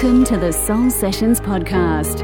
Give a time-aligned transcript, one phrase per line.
[0.00, 2.22] Welcome to the Soul Sessions podcast.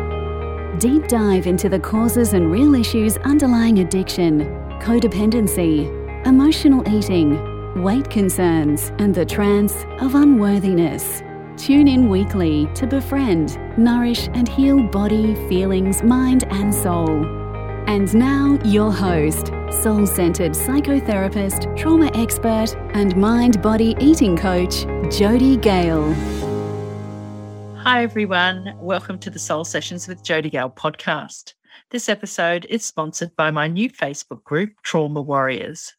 [0.78, 4.42] Deep dive into the causes and real issues underlying addiction,
[4.80, 5.88] codependency,
[6.24, 11.24] emotional eating, weight concerns, and the trance of unworthiness.
[11.56, 17.24] Tune in weekly to befriend, nourish, and heal body, feelings, mind, and soul.
[17.88, 19.48] And now, your host,
[19.82, 26.14] soul centered psychotherapist, trauma expert, and mind body eating coach, Jody Gale.
[27.84, 28.74] Hi, everyone.
[28.80, 31.52] Welcome to the Soul Sessions with Jody Gale podcast.
[31.90, 35.92] This episode is sponsored by my new Facebook group, Trauma Warriors.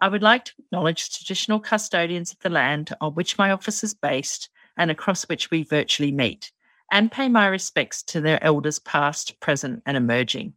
[0.00, 3.92] I would like to acknowledge traditional custodians of the land on which my office is
[3.92, 4.48] based
[4.78, 6.50] and across which we virtually meet,
[6.90, 10.54] and pay my respects to their elders past, present, and emerging.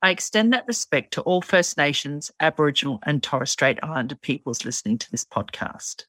[0.00, 4.96] I extend that respect to all First Nations, Aboriginal, and Torres Strait Islander peoples listening
[4.96, 6.06] to this podcast.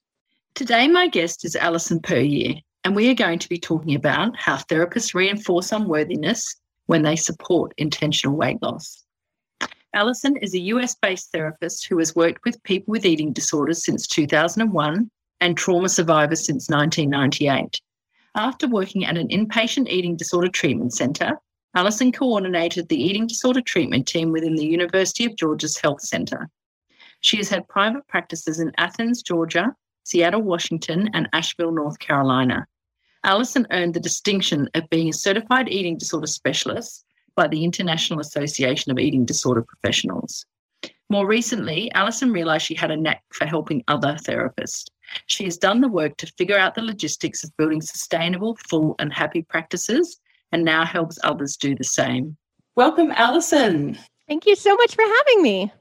[0.56, 4.56] Today, my guest is Alison Puryear, and we are going to be talking about how
[4.56, 9.04] therapists reinforce unworthiness when they support intentional weight loss.
[9.94, 14.08] Alison is a US based therapist who has worked with people with eating disorders since
[14.08, 17.82] 2001 and trauma survivors since 1998.
[18.36, 21.34] After working at an inpatient eating disorder treatment centre,
[21.76, 26.50] Alison coordinated the eating disorder treatment team within the University of Georgia's Health Centre.
[27.20, 29.76] She has had private practices in Athens, Georgia,
[30.06, 32.66] Seattle, Washington, and Asheville, North Carolina.
[33.24, 38.92] Alison earned the distinction of being a certified eating disorder specialist by the International Association
[38.92, 40.46] of Eating Disorder Professionals.
[41.10, 44.86] More recently, Alison realised she had a knack for helping other therapists.
[45.28, 49.14] She has done the work to figure out the logistics of building sustainable, full, and
[49.14, 50.20] happy practices
[50.52, 52.36] and now helps others do the same.
[52.76, 53.98] Welcome, Alison.
[54.28, 55.72] Thank you so much for having me.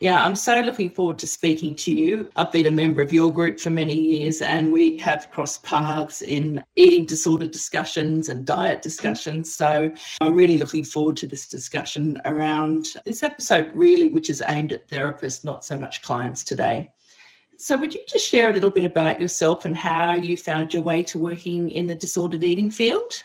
[0.00, 2.30] Yeah, I'm so looking forward to speaking to you.
[2.34, 6.22] I've been a member of your group for many years, and we have crossed paths
[6.22, 9.54] in eating disorder discussions and diet discussions.
[9.54, 9.92] So
[10.22, 14.88] I'm really looking forward to this discussion around this episode, really, which is aimed at
[14.88, 16.90] therapists, not so much clients today.
[17.58, 20.82] So, would you just share a little bit about yourself and how you found your
[20.82, 23.22] way to working in the disordered eating field?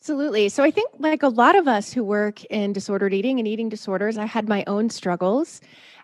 [0.00, 0.48] Absolutely.
[0.48, 3.68] So I think, like a lot of us who work in disordered eating and eating
[3.68, 5.60] disorders, I had my own struggles.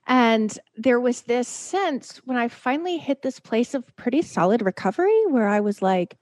[0.06, 5.18] And there was this sense when I finally hit this place of pretty solid recovery
[5.28, 6.16] where I was like,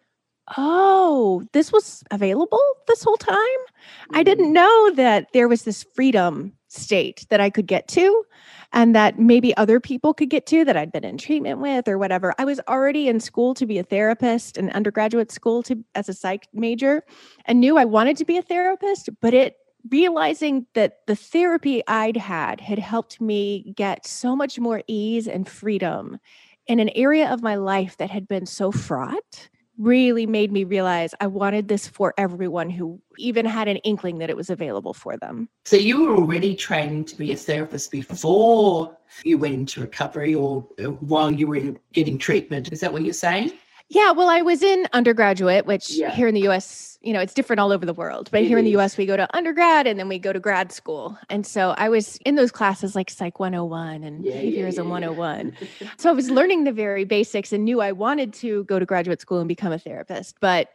[0.56, 3.37] oh, this was available this whole time.
[3.37, 4.16] Mm-hmm.
[4.16, 8.25] I didn't know that there was this freedom state that I could get to
[8.72, 11.99] and that maybe other people could get to that I'd been in treatment with or
[11.99, 12.34] whatever.
[12.38, 16.14] I was already in school to be a therapist and undergraduate school to as a
[16.14, 17.04] psych major
[17.44, 19.56] and knew I wanted to be a therapist, but it
[19.91, 25.48] realizing that the therapy I'd had had helped me get so much more ease and
[25.48, 26.19] freedom
[26.66, 29.48] in an area of my life that had been so fraught
[29.78, 34.31] really made me realize I wanted this for everyone who even had an inkling that
[34.31, 35.48] it was available for them.
[35.65, 40.69] So you were already training to be a therapist before you went into recovery or
[40.78, 42.70] uh, while you were getting treatment.
[42.72, 43.53] Is that what you're saying?
[43.95, 46.11] Yeah, well, I was in undergraduate, which yeah.
[46.11, 48.31] here in the US, you know, it's different all over the world.
[48.33, 48.61] But it here is.
[48.61, 51.19] in the US, we go to undergrad and then we go to grad school.
[51.29, 55.57] And so I was in those classes like Psych 101 and yeah, Behaviorism yeah, 101.
[55.99, 59.21] so I was learning the very basics and knew I wanted to go to graduate
[59.21, 60.37] school and become a therapist.
[60.41, 60.71] But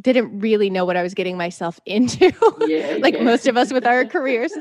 [0.00, 2.32] didn't really know what I was getting myself into,
[3.00, 4.52] like most of us with our careers.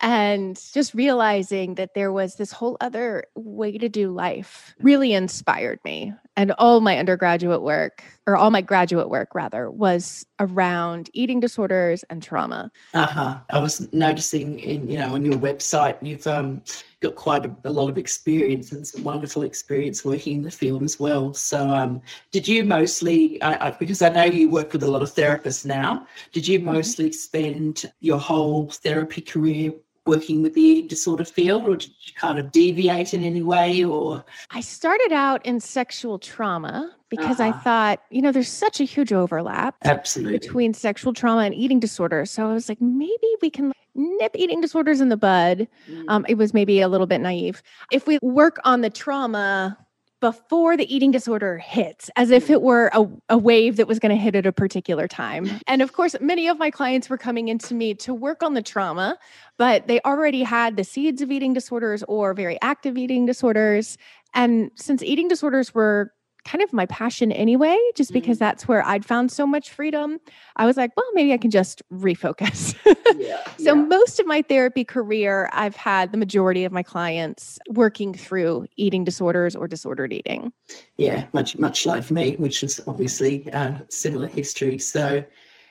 [0.00, 5.80] And just realizing that there was this whole other way to do life really inspired
[5.84, 6.12] me.
[6.36, 12.04] And all my undergraduate work, or all my graduate work rather, was around eating disorders
[12.10, 12.70] and trauma.
[12.92, 13.38] Uh huh.
[13.50, 16.62] I was noticing in, you know, on your website, you've um,
[17.00, 20.82] got quite a, a, lot of experience and some wonderful experience working in the field
[20.82, 21.32] as well.
[21.32, 22.02] So, um,
[22.32, 25.64] did you mostly, I, I, because I know you work with a lot of therapists
[25.64, 26.72] now, did you mm-hmm.
[26.72, 29.72] mostly spend your whole therapy career
[30.06, 33.84] working with the eating disorder field or did you kind of deviate in any way
[33.84, 34.24] or?
[34.50, 37.56] I started out in sexual trauma because uh-huh.
[37.56, 40.36] i thought you know there's such a huge overlap absolutely.
[40.36, 44.60] between sexual trauma and eating disorders so i was like maybe we can nip eating
[44.60, 45.66] disorders in the bud.
[45.88, 46.04] Mm.
[46.08, 47.62] um, it was maybe a little bit naive.
[47.90, 49.76] If we work on the trauma
[50.20, 52.64] before the eating disorder hits, as if it mm-hmm.
[52.64, 55.50] were a, a wave that was going to hit at a particular time.
[55.68, 58.62] And of course, many of my clients were coming into me to work on the
[58.62, 59.18] trauma,
[59.58, 63.98] but they already had the seeds of eating disorders or very active eating disorders.
[64.32, 66.12] And since eating disorders were
[66.46, 68.40] kind of my passion anyway, just because mm.
[68.40, 70.18] that's where I'd found so much freedom.
[70.56, 72.74] I was like, well, maybe I can just refocus.
[73.18, 73.74] yeah, so, yeah.
[73.74, 79.04] most of my therapy career, I've had the majority of my clients working through eating
[79.04, 80.52] disorders or disordered eating.
[80.96, 84.78] Yeah, much, much like me, which is obviously a uh, similar history.
[84.78, 85.24] So,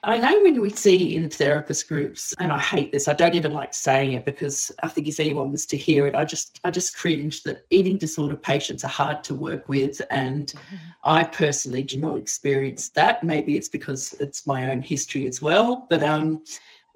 [0.07, 3.53] I know when we see in therapist groups, and I hate this, I don't even
[3.53, 6.69] like saying it because I think if anyone was to hear it, I just I
[6.69, 9.99] just cringe that eating disorder patients are hard to work with.
[10.11, 10.75] And mm-hmm.
[11.03, 13.23] I personally do not experience that.
[13.23, 15.87] Maybe it's because it's my own history as well.
[15.89, 16.43] But um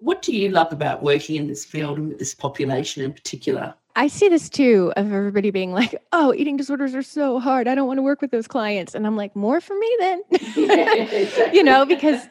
[0.02, 3.74] what do you love about working in this field and with this population in particular?
[4.00, 7.68] I see this too of everybody being like, oh, eating disorders are so hard.
[7.68, 8.96] I don't want to work with those clients.
[8.96, 10.24] And I'm like, more for me then.
[11.54, 12.26] you know, because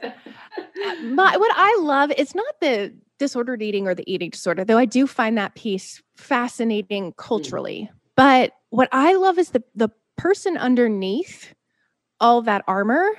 [1.03, 4.87] my, what I love is not the disordered eating or the eating disorder, though I
[4.87, 7.91] do find that piece fascinating culturally.
[7.93, 7.97] Mm.
[8.17, 11.55] But what I love is the the person underneath
[12.19, 13.11] all that armor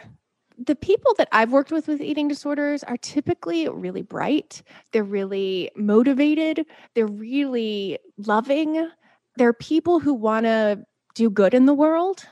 [0.65, 4.61] the people that I've worked with with eating disorders are typically really bright.
[4.91, 6.65] They're really motivated.
[6.95, 8.89] They're really loving.
[9.37, 10.83] They're people who want to
[11.15, 12.25] do good in the world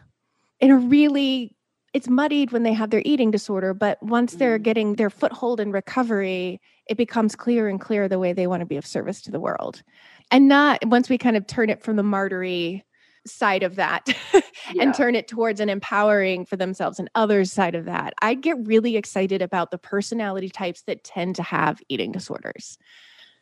[0.59, 1.55] in a really
[1.93, 4.63] it's muddied when they have their eating disorder, but once they're mm-hmm.
[4.63, 8.67] getting their foothold in recovery, it becomes clear and clear the way they want to
[8.67, 9.81] be of service to the world.
[10.29, 12.83] And not once we kind of turn it from the martyry
[13.29, 14.41] side of that yeah.
[14.79, 18.13] and turn it towards an empowering for themselves and others side of that.
[18.21, 22.77] I get really excited about the personality types that tend to have eating disorders.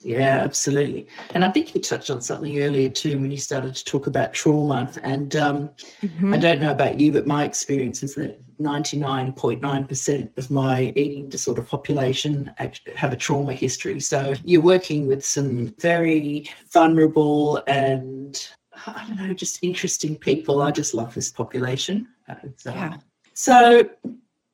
[0.02, 1.08] Yeah, absolutely.
[1.34, 4.34] And I think you touched on something earlier too when you started to talk about
[4.34, 4.92] trauma.
[5.02, 5.70] And um,
[6.02, 6.34] mm-hmm.
[6.34, 11.62] I don't know about you, but my experience is that 99.9% of my eating disorder
[11.62, 12.52] population
[12.96, 14.00] have a trauma history.
[14.00, 18.48] So you're working with some very vulnerable and
[18.88, 20.62] I don't know, just interesting people.
[20.62, 22.07] I just love this population.
[22.27, 22.36] Uh,
[22.66, 22.98] yeah.
[23.33, 23.89] So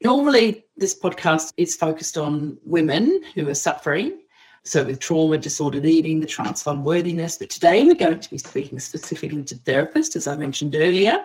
[0.03, 4.19] normally this podcast is focused on women who are suffering.
[4.63, 7.38] So with trauma, disordered eating, the trans worthiness.
[7.38, 11.19] But today we're going to be speaking specifically to therapists, as I mentioned earlier.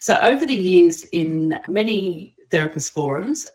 [0.00, 3.48] So over the years, in many therapist forums,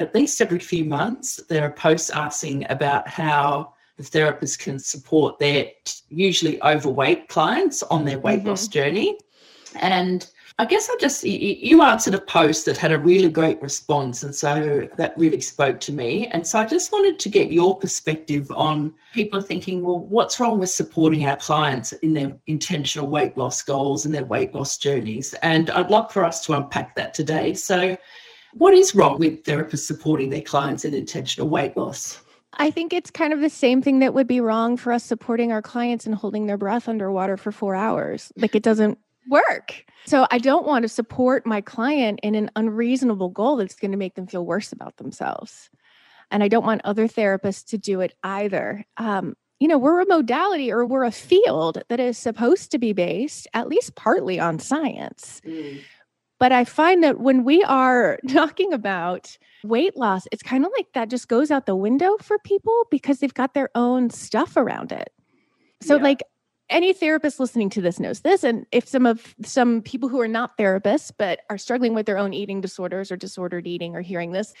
[0.00, 5.38] at least every few months, there are posts asking about how the therapist can support
[5.38, 5.66] their
[6.08, 8.48] usually overweight clients on their weight mm-hmm.
[8.48, 9.18] loss journey.
[9.80, 10.30] And
[10.60, 14.22] I guess I just, you answered a post that had a really great response.
[14.22, 16.28] And so that really spoke to me.
[16.28, 20.58] And so I just wanted to get your perspective on people thinking, well, what's wrong
[20.58, 25.34] with supporting our clients in their intentional weight loss goals and their weight loss journeys?
[25.42, 27.54] And I'd love for us to unpack that today.
[27.54, 27.96] So,
[28.54, 32.22] what is wrong with therapists supporting their clients in intentional weight loss?
[32.58, 35.52] I think it's kind of the same thing that would be wrong for us supporting
[35.52, 38.32] our clients and holding their breath underwater for four hours.
[38.36, 39.84] Like it doesn't work.
[40.06, 43.96] So I don't want to support my client in an unreasonable goal that's going to
[43.96, 45.70] make them feel worse about themselves.
[46.30, 48.84] And I don't want other therapists to do it either.
[48.96, 52.92] Um, you know, we're a modality or we're a field that is supposed to be
[52.92, 55.42] based at least partly on science.
[55.44, 55.80] Mm.
[56.38, 60.86] But I find that when we are talking about weight loss, it's kind of like
[60.94, 64.92] that just goes out the window for people because they've got their own stuff around
[64.92, 65.10] it.
[65.80, 66.02] So, yeah.
[66.02, 66.22] like,
[66.70, 70.28] any therapist listening to this knows this and if some of some people who are
[70.28, 74.32] not therapists but are struggling with their own eating disorders or disordered eating are hearing
[74.32, 74.52] this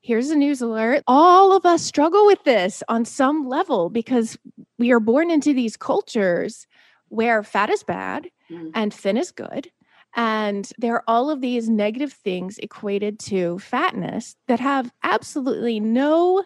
[0.00, 4.38] here's a news alert all of us struggle with this on some level because
[4.78, 6.66] we are born into these cultures
[7.08, 8.70] where fat is bad mm.
[8.74, 9.70] and thin is good
[10.16, 16.44] and there are all of these negative things equated to fatness that have absolutely no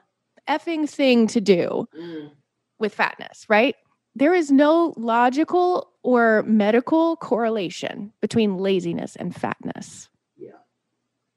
[0.48, 2.30] effing thing to do mm.
[2.78, 3.76] with fatness, right?
[4.14, 10.08] There is no logical or medical correlation between laziness and fatness.
[10.36, 10.50] Yeah.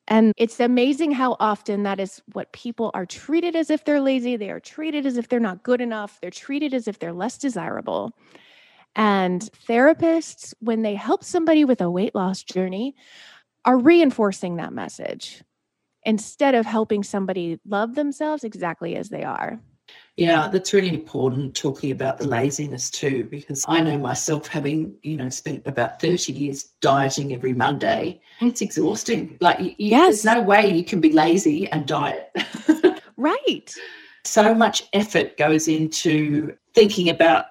[0.07, 4.35] And it's amazing how often that is what people are treated as if they're lazy.
[4.35, 6.19] They are treated as if they're not good enough.
[6.21, 8.11] They're treated as if they're less desirable.
[8.95, 12.95] And therapists, when they help somebody with a weight loss journey,
[13.65, 15.43] are reinforcing that message
[16.03, 19.59] instead of helping somebody love themselves exactly as they are.
[20.17, 25.17] Yeah, that's really important talking about the laziness too, because I know myself having, you
[25.17, 28.21] know, spent about 30 years dieting every Monday.
[28.39, 29.37] It's exhausting.
[29.41, 30.23] Like, you, yes.
[30.23, 32.33] there's no way you can be lazy and diet.
[33.17, 33.75] right.
[34.23, 37.45] So much effort goes into thinking about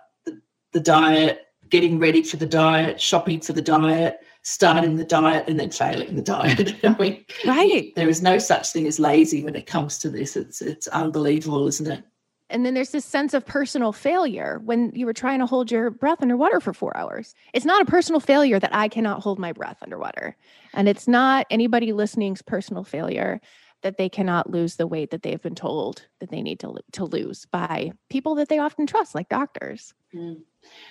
[0.75, 5.59] the diet, getting ready for the diet, shopping for the diet, starting the diet, and
[5.59, 6.75] then failing the diet.
[6.85, 7.95] I mean, right.
[7.97, 10.37] There is no such thing as lazy when it comes to this.
[10.37, 12.05] It's it's unbelievable, isn't it?
[12.51, 15.91] And then there's this sense of personal failure when you were trying to hold your
[15.91, 17.35] breath underwater for four hours.
[17.55, 20.37] It's not a personal failure that I cannot hold my breath underwater.
[20.75, 23.41] And it's not anybody listening's personal failure
[23.83, 27.05] that they cannot lose the weight that they've been told that they need to, to
[27.05, 29.95] lose by people that they often trust, like doctors.
[30.15, 30.43] Mm.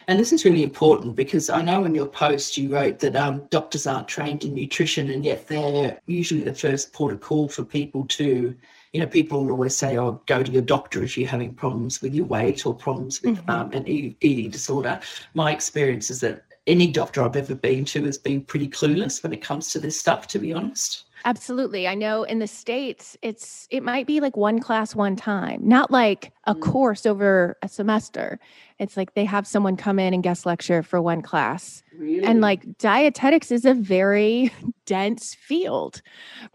[0.07, 3.45] And this is really important because I know in your post you wrote that um,
[3.49, 7.63] doctors aren't trained in nutrition, and yet they're usually the first port of call for
[7.63, 8.55] people to,
[8.91, 12.13] you know, people always say, "Oh, go to your doctor if you're having problems with
[12.13, 13.49] your weight or problems with mm-hmm.
[13.49, 14.99] um, an eating disorder."
[15.33, 19.33] My experience is that any doctor I've ever been to has been pretty clueless when
[19.33, 20.27] it comes to this stuff.
[20.27, 21.05] To be honest.
[21.25, 21.87] Absolutely.
[21.87, 25.89] I know in the States, it's it might be like one class one time, not
[25.89, 26.61] like a mm.
[26.61, 28.39] course over a semester.
[28.77, 31.81] It's like they have someone come in and guest lecture for one class.
[31.97, 32.23] Really?
[32.23, 34.51] And like dietetics is a very
[34.85, 36.01] dense field.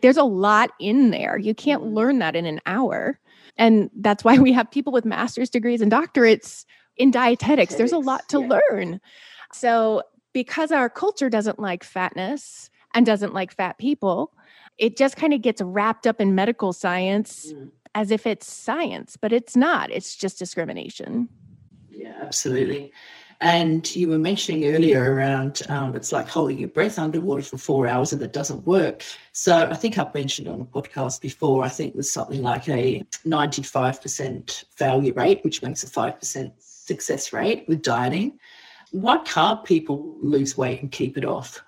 [0.02, 1.38] There's a lot in there.
[1.38, 1.94] You can't mm.
[1.94, 3.18] learn that in an hour.
[3.56, 6.66] And that's why we have people with master's degrees and doctorates
[6.98, 7.76] in dietetics.
[7.76, 8.60] There's a lot to yeah.
[8.70, 9.00] learn.
[9.52, 10.02] So,
[10.34, 14.32] because our culture doesn't like fatness and doesn't like fat people,
[14.78, 17.70] it just kind of gets wrapped up in medical science mm.
[17.94, 19.90] as if it's science, but it's not.
[19.90, 21.28] It's just discrimination.
[21.90, 22.92] Yeah, absolutely.
[23.40, 27.86] And you were mentioning earlier around um, it's like holding your breath underwater for four
[27.86, 29.04] hours and it doesn't work.
[29.32, 33.04] So I think I've mentioned on a podcast before, I think there's something like a
[33.24, 38.40] 95% failure rate, which makes a 5% success rate with dieting.
[38.90, 41.62] Why can't people lose weight and keep it off?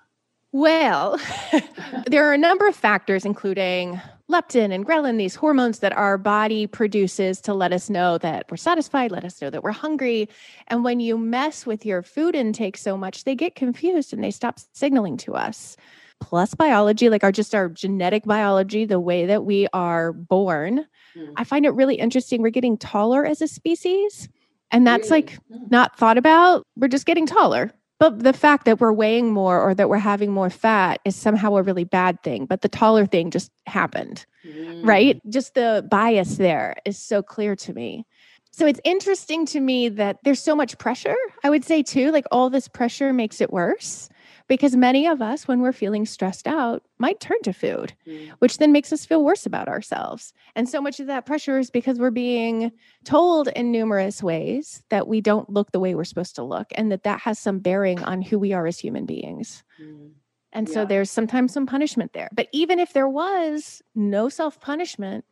[0.53, 1.21] Well,
[2.07, 6.67] there are a number of factors, including leptin and ghrelin, these hormones that our body
[6.67, 10.29] produces to let us know that we're satisfied, let us know that we're hungry.
[10.69, 14.31] And when you mess with your food intake so much, they get confused and they
[14.31, 15.77] stop signaling to us.
[16.21, 20.87] Plus biology, like our just our genetic biology, the way that we are born.
[21.17, 21.33] Mm.
[21.37, 22.43] I find it really interesting.
[22.43, 24.29] We're getting taller as a species.
[24.71, 25.23] And that's really?
[25.23, 25.71] like mm.
[25.71, 26.67] not thought about.
[26.77, 30.33] We're just getting taller but the fact that we're weighing more or that we're having
[30.33, 32.47] more fat is somehow a really bad thing.
[32.47, 34.85] But the taller thing just happened, mm.
[34.85, 35.21] right?
[35.29, 38.07] Just the bias there is so clear to me.
[38.53, 41.17] So it's interesting to me that there's so much pressure.
[41.45, 44.09] I would say, too, like all this pressure makes it worse
[44.51, 48.31] because many of us, when we're feeling stressed out, might turn to food, mm.
[48.41, 50.33] which then makes us feel worse about ourselves.
[50.57, 52.73] And so much of that pressure is because we're being
[53.05, 56.91] told in numerous ways that we don't look the way we're supposed to look, and
[56.91, 59.63] that that has some bearing on who we are as human beings.
[59.81, 60.11] Mm.
[60.53, 60.75] And yeah.
[60.75, 62.29] so there's sometimes some punishment there.
[62.33, 65.25] But even if there was no self punishment,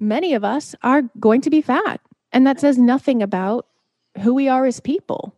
[0.00, 2.00] many of us are going to be fat.
[2.32, 3.68] And that says nothing about
[4.20, 5.32] who we are as people.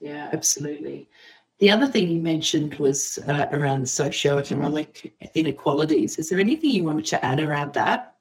[0.00, 1.08] Yeah, absolutely.
[1.60, 6.18] The other thing you mentioned was uh, around socioeconomic inequalities.
[6.18, 8.14] Is there anything you wanted to add around that?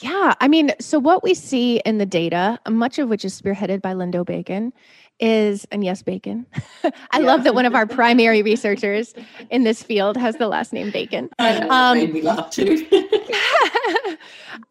[0.00, 3.82] Yeah, I mean, so what we see in the data, much of which is spearheaded
[3.82, 4.72] by Lindo Bacon,
[5.18, 6.46] is, and yes, Bacon.
[6.84, 7.18] I yeah.
[7.18, 9.12] love that one of our primary researchers
[9.50, 11.30] in this field has the last name Bacon.
[11.38, 12.86] Um, made me laugh too.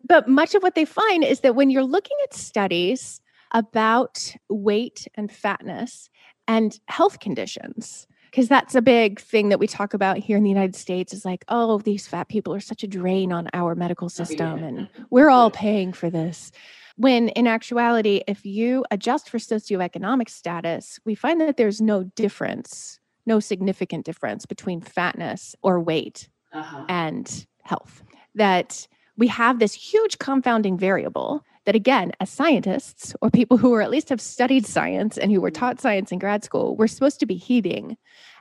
[0.07, 3.21] but much of what they find is that when you're looking at studies
[3.51, 6.09] about weight and fatness,
[6.47, 10.49] and health conditions because that's a big thing that we talk about here in the
[10.49, 14.09] United States is like, oh, these fat people are such a drain on our medical
[14.09, 16.51] system and we're all paying for this.
[16.97, 22.99] When in actuality, if you adjust for socioeconomic status, we find that there's no difference,
[23.25, 26.85] no significant difference between fatness or weight uh-huh.
[26.89, 28.03] and health.
[28.35, 33.81] That we have this huge confounding variable that again as scientists or people who are
[33.81, 35.59] at least have studied science and who were mm.
[35.59, 37.97] taught science in grad school we're supposed to be heeding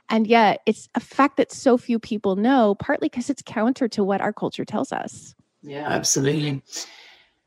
[0.09, 4.01] and yet it's a fact that so few people know partly because it's counter to
[4.01, 6.61] what our culture tells us yeah absolutely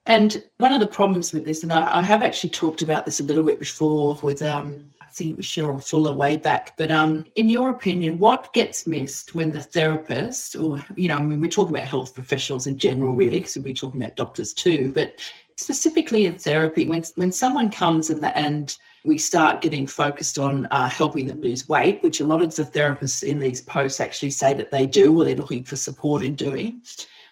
[0.05, 3.19] and one of the problems with this and i, I have actually talked about this
[3.19, 6.77] a little bit before with um, I think it was Cheryl Fuller way back.
[6.77, 11.23] But um, in your opinion, what gets missed when the therapist, or you know, I
[11.23, 14.93] mean, we're talking about health professionals in general, really, because we're talking about doctors too.
[14.95, 15.17] But
[15.61, 20.89] specifically in therapy, when, when someone comes and, and we start getting focused on uh,
[20.89, 24.55] helping them lose weight, which a lot of the therapists in these posts actually say
[24.55, 26.83] that they do or they're looking for support in doing.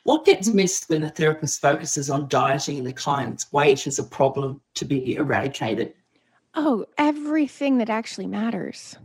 [0.05, 4.05] What gets missed when the therapist focuses on dieting and the client's weight as a
[4.05, 5.93] problem to be eradicated?
[6.55, 8.97] Oh, everything that actually matters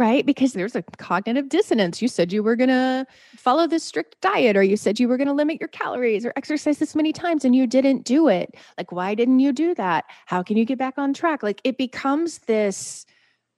[0.00, 0.24] right?
[0.24, 2.00] Because there's a cognitive dissonance.
[2.00, 5.18] You said you were going to follow this strict diet, or you said you were
[5.18, 8.56] going to limit your calories or exercise this many times and you didn't do it.
[8.78, 10.06] Like, why didn't you do that?
[10.24, 11.42] How can you get back on track?
[11.42, 13.04] Like, it becomes this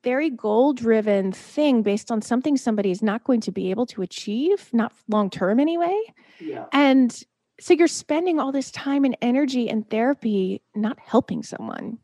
[0.02, 4.02] very goal driven thing based on something somebody is not going to be able to
[4.02, 5.96] achieve, not long term anyway.
[6.40, 6.66] Yeah.
[6.72, 7.22] And
[7.60, 11.98] so you're spending all this time and energy and therapy not helping someone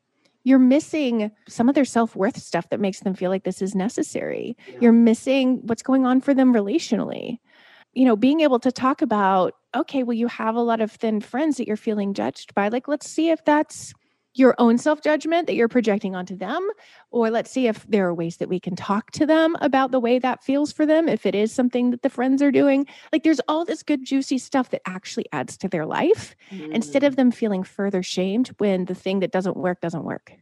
[0.48, 4.56] you're missing some of their self-worth stuff that makes them feel like this is necessary
[4.66, 4.78] yeah.
[4.80, 7.38] you're missing what's going on for them relationally
[7.92, 11.20] you know being able to talk about okay well you have a lot of thin
[11.20, 13.92] friends that you're feeling judged by like let's see if that's
[14.38, 16.66] your own self judgment that you're projecting onto them.
[17.10, 20.00] Or let's see if there are ways that we can talk to them about the
[20.00, 22.86] way that feels for them, if it is something that the friends are doing.
[23.12, 26.70] Like there's all this good, juicy stuff that actually adds to their life mm.
[26.72, 27.16] instead of mm.
[27.16, 30.32] them feeling further shamed when the thing that doesn't work doesn't work.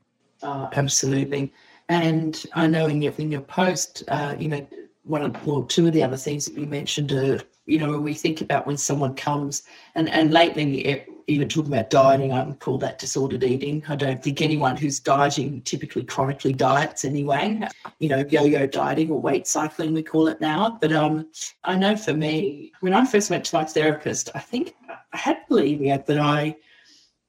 [0.43, 1.53] Uh, absolutely.
[1.89, 4.67] And I know in your, in your post, uh, you know,
[5.05, 8.03] one of, well, two of the other things that you mentioned are, you know, when
[8.03, 12.61] we think about when someone comes and, and lately even talking about dieting, I would
[12.61, 13.83] call that disordered eating.
[13.89, 17.61] I don't think anyone who's dieting typically chronically diets anyway.
[17.99, 20.79] You know, yo-yo dieting or weight cycling, we call it now.
[20.81, 21.29] But um,
[21.65, 24.75] I know for me, when I first went to my therapist, I think
[25.13, 26.57] I had bulimia, but I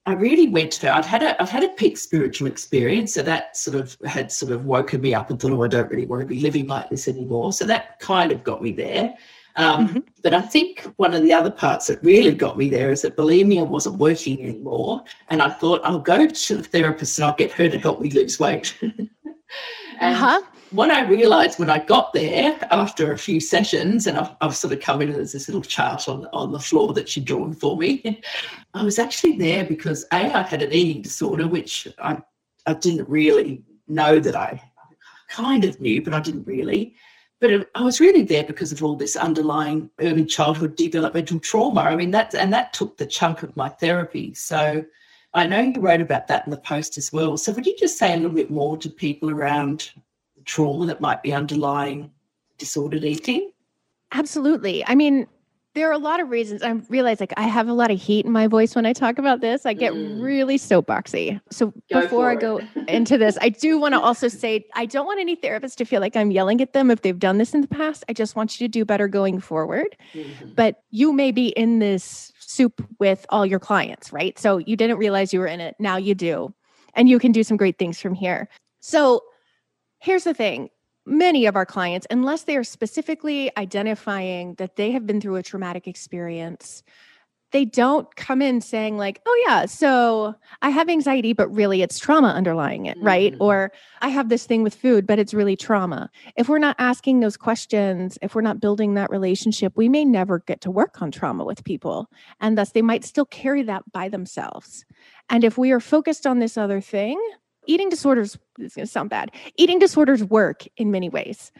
[0.05, 0.93] I really went to her.
[0.93, 4.51] I'd had a I'd had a peak spiritual experience, so that sort of had sort
[4.51, 6.89] of woken me up and thought, oh, I don't really want to be living like
[6.89, 7.51] this anymore.
[7.51, 9.15] So that kind of got me there.
[9.57, 9.99] Um, mm-hmm.
[10.21, 13.17] But I think one of the other parts that really got me there is that
[13.17, 15.03] bulimia wasn't working anymore.
[15.29, 18.11] And I thought, I'll go to the therapist and I'll get her to help me
[18.11, 18.77] lose weight.
[18.81, 19.09] and
[19.99, 20.41] uh-huh.
[20.71, 24.73] what I realized when I got there after a few sessions, and I've, I've sort
[24.73, 27.75] of come in as this little chart on, on the floor that she'd drawn for
[27.77, 28.21] me,
[28.75, 32.21] I was actually there because A, I had an eating disorder, which I,
[32.67, 34.61] I didn't really know that I
[35.29, 36.95] kind of knew, but I didn't really.
[37.39, 41.81] But um, I was really there because of all this underlying early childhood developmental trauma.
[41.81, 44.33] I mean, that's and that took the chunk of my therapy.
[44.33, 44.83] So
[45.33, 47.37] I know you wrote about that in the post as well.
[47.37, 49.91] So would you just say a little bit more to people around
[50.45, 52.11] trauma that might be underlying
[52.57, 53.51] disordered eating?
[54.13, 54.85] Absolutely.
[54.85, 55.27] I mean,
[55.77, 56.63] there are a lot of reasons.
[56.63, 59.19] I realize like I have a lot of heat in my voice when I talk
[59.19, 59.63] about this.
[59.63, 60.21] I get mm.
[60.21, 61.39] really soapboxy.
[61.51, 65.05] So go before I go into this, I do want to also say I don't
[65.05, 67.61] want any therapists to feel like I'm yelling at them if they've done this in
[67.61, 68.03] the past.
[68.09, 69.95] I just want you to do better going forward.
[70.13, 70.53] Mm-hmm.
[70.55, 74.37] But you may be in this soup with all your clients, right?
[74.39, 75.75] So you didn't realize you were in it.
[75.77, 76.53] Now you do.
[76.95, 78.49] And you can do some great things from here.
[78.79, 79.21] So
[79.99, 80.69] here's the thing
[81.07, 85.43] many of our clients, unless they are specifically identifying that they have been through a
[85.43, 86.83] traumatic experience,
[87.51, 91.97] they don't come in saying, like, oh, yeah, so I have anxiety, but really it's
[91.97, 93.31] trauma underlying it, right?
[93.31, 93.41] Mm-hmm.
[93.41, 96.09] Or I have this thing with food, but it's really trauma.
[96.35, 100.39] If we're not asking those questions, if we're not building that relationship, we may never
[100.39, 102.11] get to work on trauma with people.
[102.41, 104.83] And thus, they might still carry that by themselves.
[105.29, 107.17] And if we are focused on this other thing,
[107.67, 111.51] eating disorders is going to sound bad eating disorders work in many ways.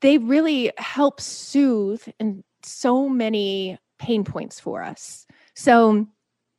[0.00, 5.26] They really help soothe in so many pain points for us.
[5.54, 6.06] So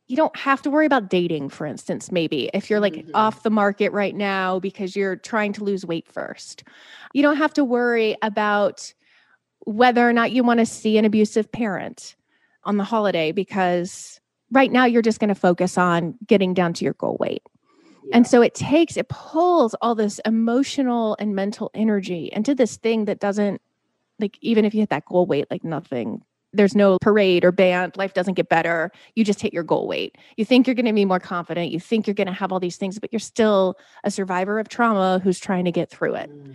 [0.08, 3.10] you don't have to worry about dating for instance maybe if you're like mm-hmm.
[3.14, 6.64] off the market right now because you're trying to lose weight first.
[7.12, 8.92] You don't have to worry about
[9.60, 12.16] whether or not you want to see an abusive parent
[12.64, 14.20] on the holiday because
[14.50, 17.42] right now you're just going to focus on getting down to your goal weight
[18.12, 23.06] and so it takes, it pulls all this emotional and mental energy into this thing
[23.06, 23.60] that doesn't,
[24.18, 27.96] like, even if you hit that goal weight, like nothing, there's no parade or band,
[27.96, 28.90] life doesn't get better.
[29.14, 30.16] You just hit your goal weight.
[30.36, 31.70] You think you're going to be more confident.
[31.70, 34.68] You think you're going to have all these things, but you're still a survivor of
[34.68, 36.30] trauma who's trying to get through it.
[36.30, 36.52] Mm-hmm.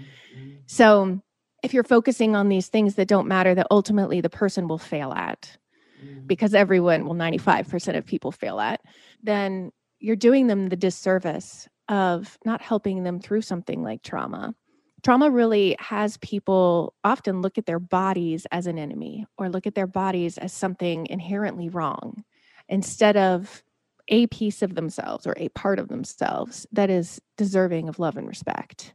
[0.65, 1.21] So
[1.61, 5.13] if you're focusing on these things that don't matter, that ultimately the person will fail
[5.13, 5.57] at,
[6.03, 6.25] mm-hmm.
[6.25, 8.81] because everyone, well, 95% of people fail at,
[9.21, 9.71] then
[10.03, 14.53] you're doing them the disservice of not helping them through something like trauma.
[15.01, 19.75] Trauma really has people often look at their bodies as an enemy or look at
[19.75, 22.23] their bodies as something inherently wrong
[22.67, 23.63] instead of
[24.09, 28.27] a piece of themselves or a part of themselves that is deserving of love and
[28.27, 28.93] respect.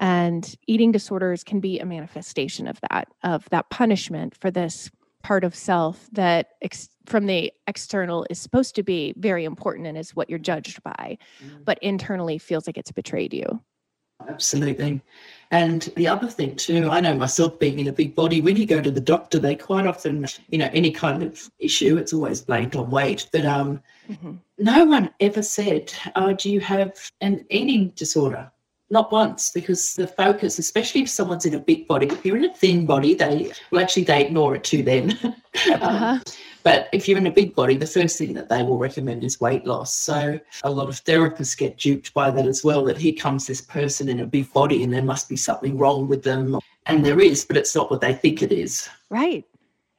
[0.00, 4.90] And eating disorders can be a manifestation of that, of that punishment for this
[5.28, 9.98] part of self that ex- from the external is supposed to be very important and
[9.98, 11.64] is what you're judged by, mm.
[11.66, 13.60] but internally feels like it's betrayed you.
[14.26, 15.02] Absolutely.
[15.50, 18.64] And the other thing too, I know myself being in a big body, when you
[18.64, 22.40] go to the doctor, they quite often, you know, any kind of issue, it's always
[22.40, 23.28] blamed on weight.
[23.30, 24.32] But um, mm-hmm.
[24.56, 28.50] no one ever said, oh, do you have an eating disorder?
[28.90, 32.46] Not once, because the focus, especially if someone's in a big body, if you're in
[32.46, 35.10] a thin body, they well actually they ignore it too then.
[35.22, 35.86] uh-huh.
[35.86, 36.22] um,
[36.62, 39.40] but if you're in a big body, the first thing that they will recommend is
[39.40, 39.94] weight loss.
[39.94, 42.84] So a lot of therapists get duped by that as well.
[42.86, 46.08] That here comes this person in a big body, and there must be something wrong
[46.08, 48.88] with them, and there is, but it's not what they think it is.
[49.10, 49.44] Right.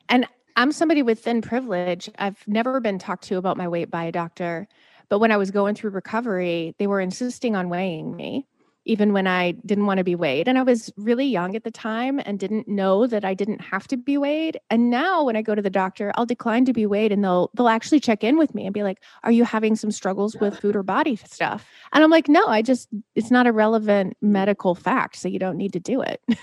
[0.10, 2.10] And I'm somebody with thin privilege.
[2.18, 4.68] I've never been talked to about my weight by a doctor.
[5.10, 8.48] But when I was going through recovery, they were insisting on weighing me
[8.90, 10.48] even when I didn't want to be weighed.
[10.48, 13.88] And I was really young at the time and didn't know that I didn't have
[13.90, 14.60] to be weighed.
[14.72, 17.52] And now when I go to the doctor, I'll decline to be weighed and they'll
[17.54, 20.60] they'll actually check in with me and be like, "Are you having some struggles with
[20.60, 24.74] food or body stuff?" And I'm like, "No, I just it's not a relevant medical
[24.74, 26.22] fact, so you don't need to do it."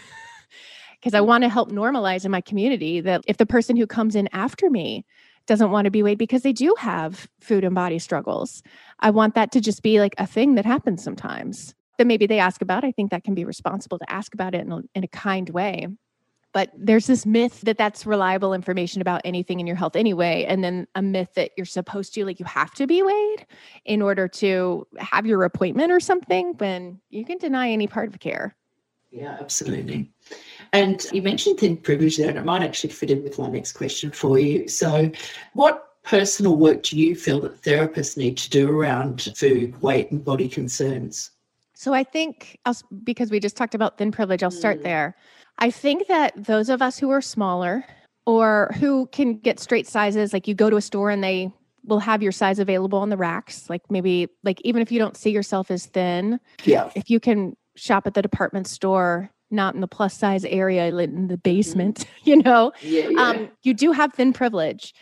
[0.99, 4.17] Because I want to help normalize in my community that if the person who comes
[4.17, 5.05] in after me
[5.47, 8.63] doesn't want to be weighed because they do have food and body struggles.
[8.99, 12.39] I want that to just be like a thing that happens sometimes that maybe they
[12.39, 12.85] ask about.
[12.85, 15.49] I think that can be responsible to ask about it in a, in a kind
[15.51, 15.89] way.
[16.53, 20.47] But there's this myth that that's reliable information about anything in your health anyway.
[20.49, 23.47] And then a myth that you're supposed to, like, you have to be weighed
[23.85, 28.19] in order to have your appointment or something when you can deny any part of
[28.21, 28.57] care.
[29.11, 30.11] Yeah, absolutely.
[30.73, 33.73] And you mentioned thin privilege there, and it might actually fit in with my next
[33.73, 34.67] question for you.
[34.67, 35.11] So,
[35.53, 40.25] what personal work do you feel that therapists need to do around food, weight, and
[40.25, 41.33] body concerns?
[41.77, 44.85] So I think I'll, because we just talked about thin privilege, I'll start mm.
[44.85, 45.15] there.
[45.59, 47.85] I think that those of us who are smaller
[48.25, 51.53] or who can get straight sizes, like you go to a store and they
[51.85, 55.19] will have your size available on the racks, like maybe like even if you don't
[55.19, 59.83] see yourself as thin, yeah, if you can shop at the department store, not in
[59.83, 61.41] the plus size area, in the mm-hmm.
[61.43, 62.09] basement, mm-hmm.
[62.31, 63.23] you know, yeah, yeah.
[63.23, 64.95] Um, you do have thin privilege.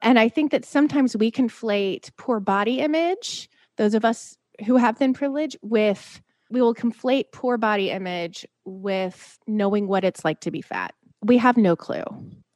[0.00, 4.36] And I think that sometimes we conflate poor body image, those of us
[4.66, 10.24] who have thin privilege with we will conflate poor body image with knowing what it's
[10.24, 10.94] like to be fat.
[11.24, 12.04] We have no clue.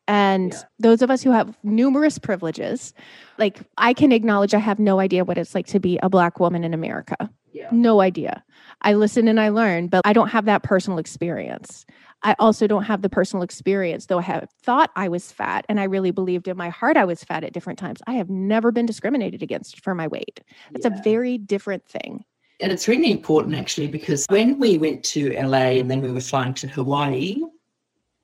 [0.08, 0.62] And yeah.
[0.78, 2.94] those of us who have numerous privileges,
[3.38, 6.38] like I can acknowledge I have no idea what it's like to be a black
[6.38, 7.30] woman in America.
[7.52, 7.68] Yeah.
[7.72, 8.44] No idea.
[8.82, 11.86] I listen and I learn, but I don't have that personal experience.
[12.22, 15.78] I also don't have the personal experience, though I have thought I was fat and
[15.78, 18.00] I really believed in my heart I was fat at different times.
[18.06, 20.40] I have never been discriminated against for my weight.
[20.72, 20.98] That's yeah.
[20.98, 22.24] a very different thing.
[22.60, 26.20] And it's really important actually because when we went to LA and then we were
[26.20, 27.36] flying to Hawaii,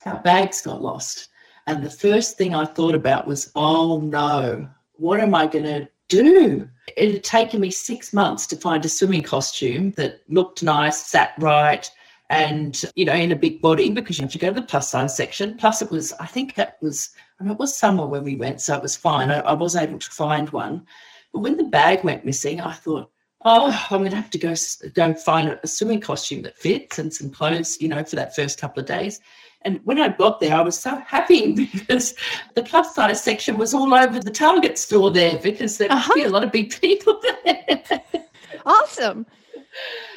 [0.07, 1.29] our bags got lost.
[1.67, 5.89] And the first thing I thought about was, oh no, what am I going to
[6.09, 6.69] do?
[6.97, 11.35] It had taken me six months to find a swimming costume that looked nice, sat
[11.39, 11.89] right,
[12.33, 14.89] and you know, in a big body because you have to go to the plus
[14.89, 15.55] size section.
[15.59, 18.63] Plus, it was, I think it was, I mean, it was summer when we went,
[18.63, 19.31] so it was fine.
[19.31, 20.87] I, I was able to find one.
[21.33, 23.11] But when the bag went missing, I thought,
[23.45, 24.55] oh, I'm going to have to go
[24.95, 28.59] go find a swimming costume that fits and some clothes, you know, for that first
[28.59, 29.21] couple of days.
[29.63, 32.15] And when I got there, I was so happy because
[32.55, 36.15] the plus size section was all over the Target store there because there uh-huh.
[36.15, 37.83] be a lot of big people there.
[38.67, 39.27] awesome.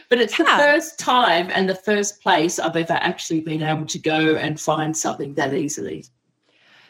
[0.09, 0.45] But it's yeah.
[0.45, 4.59] the first time and the first place I've ever actually been able to go and
[4.59, 6.05] find something that easily.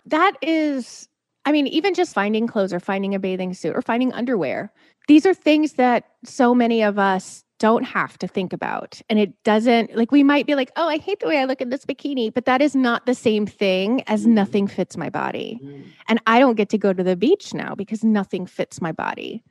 [0.06, 1.08] That is,
[1.45, 4.71] I mean, even just finding clothes or finding a bathing suit or finding underwear
[5.08, 9.01] these are things that so many of us don't have to think about.
[9.10, 11.62] And it doesn't like we might be like, oh, I hate the way I look
[11.62, 14.34] in this bikini, but that is not the same thing as mm-hmm.
[14.34, 15.60] nothing fits my body.
[15.63, 15.86] Mm.
[16.10, 19.43] And I don't get to go to the beach now because nothing fits my body.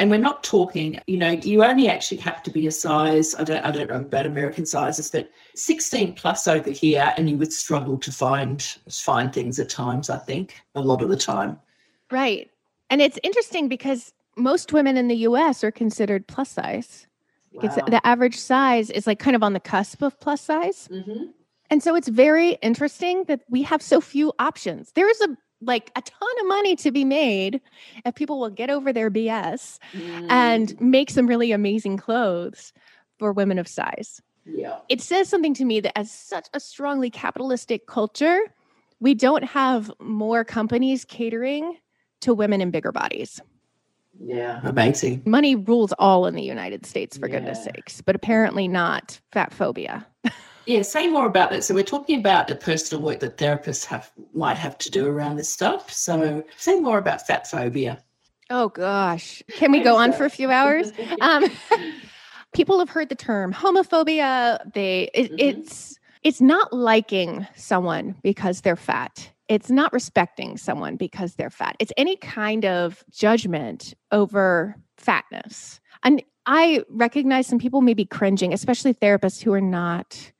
[0.00, 3.44] And we're not talking, you know, you only actually have to be a size, I
[3.44, 7.52] don't I don't know about American sizes, but 16 plus over here, and you would
[7.52, 11.60] struggle to find find things at times, I think, a lot of the time.
[12.10, 12.50] Right.
[12.88, 17.06] And it's interesting because most women in the US are considered plus size.
[17.52, 17.60] Wow.
[17.64, 20.88] It's the average size is like kind of on the cusp of plus size.
[20.90, 21.24] Mm-hmm.
[21.68, 24.92] And so it's very interesting that we have so few options.
[24.92, 27.60] There is a like a ton of money to be made
[28.04, 30.30] if people will get over their BS mm.
[30.30, 32.72] and make some really amazing clothes
[33.18, 34.22] for women of size.
[34.46, 34.78] Yeah.
[34.88, 38.40] It says something to me that as such a strongly capitalistic culture,
[39.00, 41.76] we don't have more companies catering
[42.20, 43.40] to women in bigger bodies.
[44.22, 45.22] Yeah, amazing.
[45.24, 47.36] Money rules all in the United States, for yeah.
[47.36, 50.06] goodness sakes, but apparently not fat phobia.
[50.66, 51.64] yeah, say more about that.
[51.64, 55.36] So we're talking about the personal work that therapists have might have to do around
[55.36, 55.92] this stuff.
[55.92, 58.02] So say more about fat phobia.
[58.50, 60.92] Oh gosh, can we go on for a few hours?
[61.20, 61.44] Um,
[62.54, 64.58] people have heard the term homophobia.
[64.72, 65.36] They it, mm-hmm.
[65.38, 71.74] it's it's not liking someone because they're fat it's not respecting someone because they're fat.
[71.80, 75.80] It's any kind of judgment over fatness.
[76.04, 80.30] And I recognize some people may be cringing, especially therapists who are not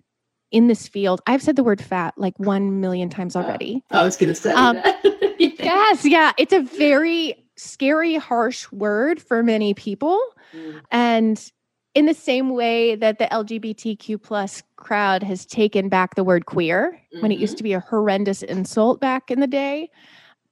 [0.50, 1.20] in this field.
[1.26, 3.84] I've said the word fat like 1 million times already.
[3.90, 4.76] I was going to say um,
[5.38, 6.32] yes, yeah.
[6.38, 10.20] It's a very scary, harsh word for many people.
[10.54, 10.80] Mm.
[10.90, 11.52] And
[11.94, 16.92] in the same way that the lgbtq plus crowd has taken back the word queer
[16.92, 17.22] mm-hmm.
[17.22, 17.58] when it used mm-hmm.
[17.58, 19.90] to be a horrendous insult back in the day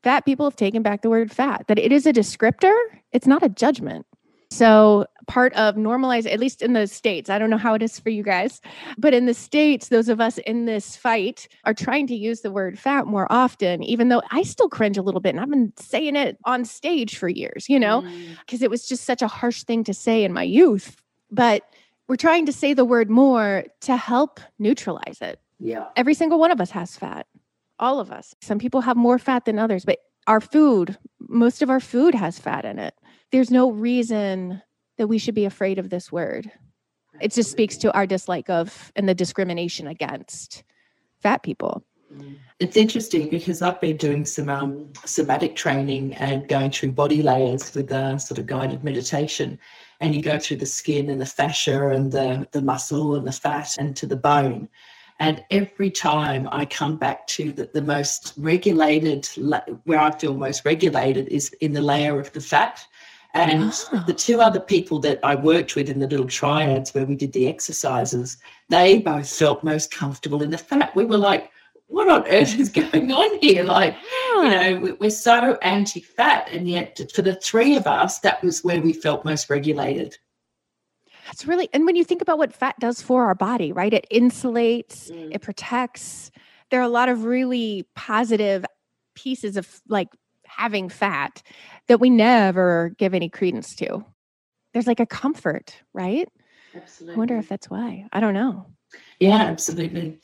[0.03, 2.75] fat people have taken back the word fat, that it is a descriptor,
[3.13, 4.07] it's not a judgment.
[4.51, 8.01] So, part of normalize, at least in the States, I don't know how it is
[8.01, 8.63] for you guys,
[8.97, 12.51] but in the States, those of us in this fight are trying to use the
[12.51, 15.35] word fat more often, even though I still cringe a little bit.
[15.35, 18.01] And I've been saying it on stage for years, you know,
[18.41, 18.63] because mm.
[18.63, 20.97] it was just such a harsh thing to say in my youth.
[21.31, 21.65] But
[22.09, 25.41] we're trying to say the word more to help neutralize it.
[25.61, 25.89] Yeah.
[25.95, 27.27] Every single one of us has fat,
[27.79, 28.35] all of us.
[28.41, 32.39] Some people have more fat than others, but our food, most of our food has
[32.39, 32.95] fat in it
[33.33, 34.63] there's no reason
[34.97, 36.51] that we should be afraid of this word.
[37.21, 40.63] It just speaks to our dislike of and the discrimination against
[41.21, 41.83] fat people.
[42.59, 47.75] It's interesting because I've been doing some um, somatic training and going through body layers
[47.75, 49.59] with a sort of guided meditation.
[50.01, 53.33] And you go through the skin and the fascia and the, the muscle and the
[53.33, 54.69] fat and to the bone.
[55.21, 59.27] And every time I come back to the, the most regulated,
[59.85, 62.87] where I feel most regulated is in the layer of the fat.
[63.35, 64.05] And oh.
[64.07, 67.33] the two other people that I worked with in the little triads where we did
[67.33, 68.39] the exercises,
[68.69, 70.95] they both felt most comfortable in the fat.
[70.97, 71.51] We were like,
[71.89, 73.65] what on earth is going on here?
[73.65, 73.97] Like,
[74.35, 76.49] you know, we're so anti fat.
[76.51, 80.17] And yet, for the three of us, that was where we felt most regulated.
[81.27, 83.93] That's really, and when you think about what fat does for our body, right?
[83.93, 85.35] It insulates, mm.
[85.35, 86.31] it protects.
[86.71, 88.65] There are a lot of really positive
[89.15, 90.09] pieces of like
[90.59, 91.43] having fat
[91.87, 94.05] that we never give any credence to.
[94.75, 96.29] There's like a comfort, right?
[96.75, 97.15] Absolutely.
[97.15, 98.07] I wonder if that's why.
[98.13, 98.67] I don't know.
[99.21, 100.19] Yeah, absolutely.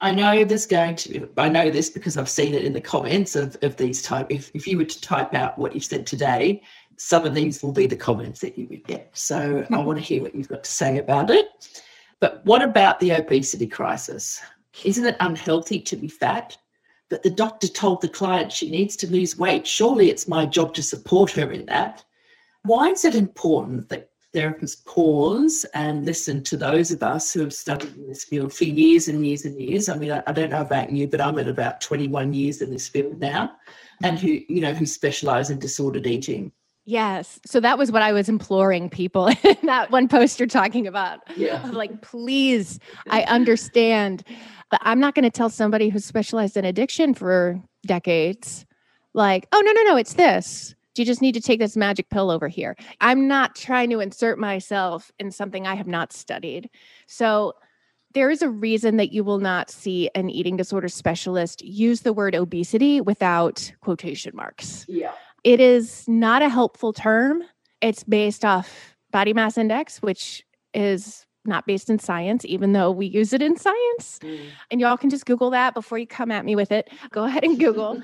[0.00, 2.80] I know there's going to be, I know this because I've seen it in the
[2.80, 4.28] comments of, of these type.
[4.30, 6.62] If, if you were to type out what you said today,
[6.96, 9.10] some of these will be the comments that you would get.
[9.12, 11.46] So I want to hear what you've got to say about it.
[12.20, 14.40] But what about the obesity crisis?
[14.84, 16.56] Isn't it unhealthy to be fat?
[17.08, 19.66] But the doctor told the client she needs to lose weight.
[19.66, 22.04] Surely it's my job to support her in that.
[22.64, 27.54] Why is it important that therapists pause and listen to those of us who have
[27.54, 29.88] studied in this field for years and years and years?
[29.88, 32.70] I mean, I, I don't know about you, but I'm at about 21 years in
[32.70, 33.52] this field now,
[34.02, 36.52] and who, you know, who specialize in disordered eating.
[36.84, 37.38] Yes.
[37.44, 41.20] So that was what I was imploring people in that one post you're talking about.
[41.36, 41.62] Yeah.
[41.70, 42.78] Like, please,
[43.10, 44.24] I understand
[44.70, 48.66] but I'm not going to tell somebody who's specialized in addiction for decades,
[49.14, 50.74] like, oh, no, no, no, it's this.
[50.96, 52.76] You just need to take this magic pill over here.
[53.00, 56.68] I'm not trying to insert myself in something I have not studied.
[57.06, 57.54] So,
[58.14, 62.12] there is a reason that you will not see an eating disorder specialist use the
[62.12, 64.86] word obesity without quotation marks.
[64.88, 65.12] Yeah.
[65.44, 67.42] It is not a helpful term.
[67.80, 73.06] It's based off body mass index, which is not based in science, even though we
[73.06, 74.18] use it in science.
[74.22, 74.40] Mm.
[74.70, 76.90] And y'all can just Google that before you come at me with it.
[77.10, 78.02] Go ahead and Google.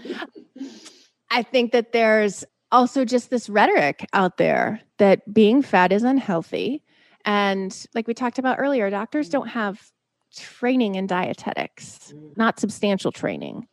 [1.30, 6.82] I think that there's also just this rhetoric out there that being fat is unhealthy.
[7.24, 9.90] And like we talked about earlier, doctors don't have
[10.36, 12.36] training in dietetics, mm.
[12.36, 13.68] not substantial training.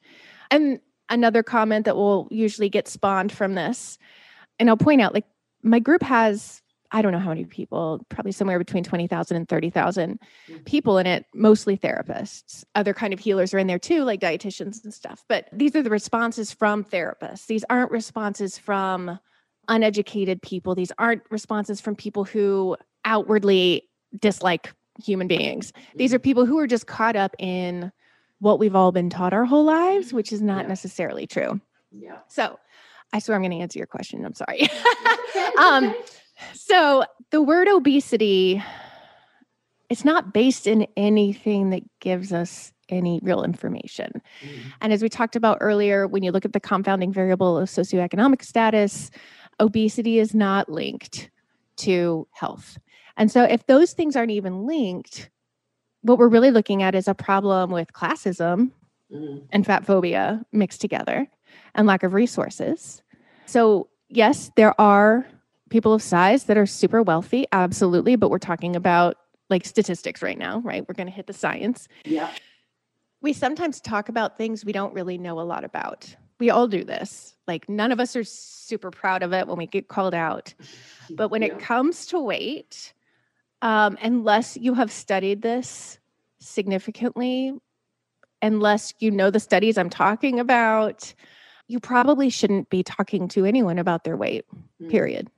[0.49, 0.79] And
[1.09, 3.97] another comment that will usually get spawned from this,
[4.59, 5.25] and I'll point out like
[5.63, 10.19] my group has I don't know how many people, probably somewhere between 20,000 and 30,000
[10.49, 10.65] mm.
[10.65, 12.63] people in it, mostly therapists.
[12.75, 15.23] Other kind of healers are in there too, like dietitians and stuff.
[15.27, 17.45] But these are the responses from therapists.
[17.45, 19.19] These aren't responses from
[19.67, 20.75] uneducated people.
[20.75, 22.75] These aren't responses from people who
[23.05, 25.71] outwardly dislike human beings.
[25.95, 26.23] These are mm.
[26.23, 27.91] people who are just caught up in
[28.39, 30.17] what we've all been taught our whole lives, mm-hmm.
[30.17, 30.69] which is not yeah.
[30.69, 31.61] necessarily true.
[31.91, 32.17] Yeah.
[32.27, 32.59] So
[33.13, 34.25] I swear I'm going to answer your question.
[34.25, 34.67] I'm sorry.
[35.57, 35.93] um,
[36.53, 38.63] so the word obesity,
[39.89, 44.21] it's not based in anything that gives us any real information.
[44.43, 44.59] Mm.
[44.81, 48.43] And as we talked about earlier, when you look at the confounding variable of socioeconomic
[48.43, 49.09] status,
[49.59, 51.29] obesity is not linked
[51.77, 52.77] to health.
[53.17, 55.29] And so if those things aren't even linked,
[56.01, 58.71] what we're really looking at is a problem with classism
[59.13, 59.43] mm.
[59.51, 61.27] and fat phobia mixed together
[61.75, 63.01] and lack of resources.
[63.45, 65.27] So, yes, there are
[65.71, 68.15] people of size that are super wealthy, absolutely.
[68.15, 69.17] But we're talking about
[69.49, 70.87] like statistics right now, right?
[70.87, 71.87] We're going to hit the science.
[72.05, 72.29] Yeah.
[73.21, 76.15] We sometimes talk about things we don't really know a lot about.
[76.39, 77.35] We all do this.
[77.47, 80.53] Like none of us are super proud of it when we get called out.
[81.09, 81.49] But when yeah.
[81.49, 82.93] it comes to weight,
[83.61, 85.99] um, unless you have studied this
[86.39, 87.53] significantly,
[88.41, 91.13] unless you know the studies I'm talking about,
[91.67, 94.45] you probably shouldn't be talking to anyone about their weight,
[94.81, 94.89] mm.
[94.89, 95.29] period.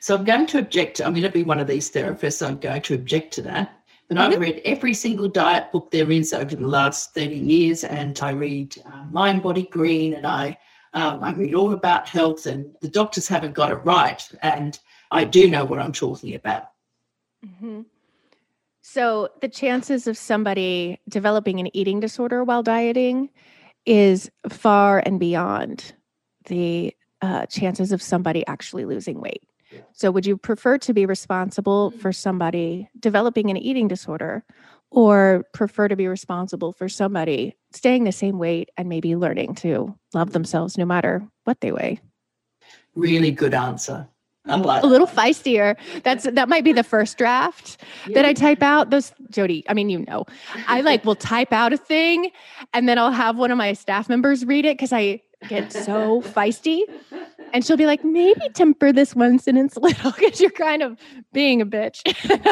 [0.00, 1.00] So I'm going to object.
[1.00, 2.46] I'm going to be one of these therapists.
[2.46, 3.74] I'm going to object to that.
[4.08, 4.40] But I've mm-hmm.
[4.40, 8.76] read every single diet book there is over the last 30 years, and I read
[8.86, 10.58] uh, Mind Body Green, and I
[10.94, 14.26] Um, I read all about health, and the doctors haven't got it right.
[14.42, 14.78] And
[15.10, 16.70] I do know what I'm talking about.
[17.44, 17.82] Mm-hmm.
[18.80, 23.28] So, the chances of somebody developing an eating disorder while dieting
[23.84, 25.92] is far and beyond
[26.46, 29.42] the uh, chances of somebody actually losing weight.
[29.92, 32.00] So, would you prefer to be responsible mm.
[32.00, 34.44] for somebody developing an eating disorder
[34.90, 39.94] or prefer to be responsible for somebody staying the same weight and maybe learning to
[40.14, 42.00] love themselves no matter what they weigh?
[42.94, 44.08] Really good answer.
[44.46, 45.76] I'm like, a little feistier.
[46.04, 48.14] That's that might be the first draft yeah.
[48.14, 48.88] that I type out.
[48.90, 50.24] Those Jody, I mean, you know,
[50.66, 52.30] I like will type out a thing
[52.72, 56.22] and then I'll have one of my staff members read it because I get so
[56.22, 56.82] feisty.
[57.52, 60.98] And she'll be like, maybe temper this one sentence a little because you're kind of
[61.32, 62.02] being a bitch.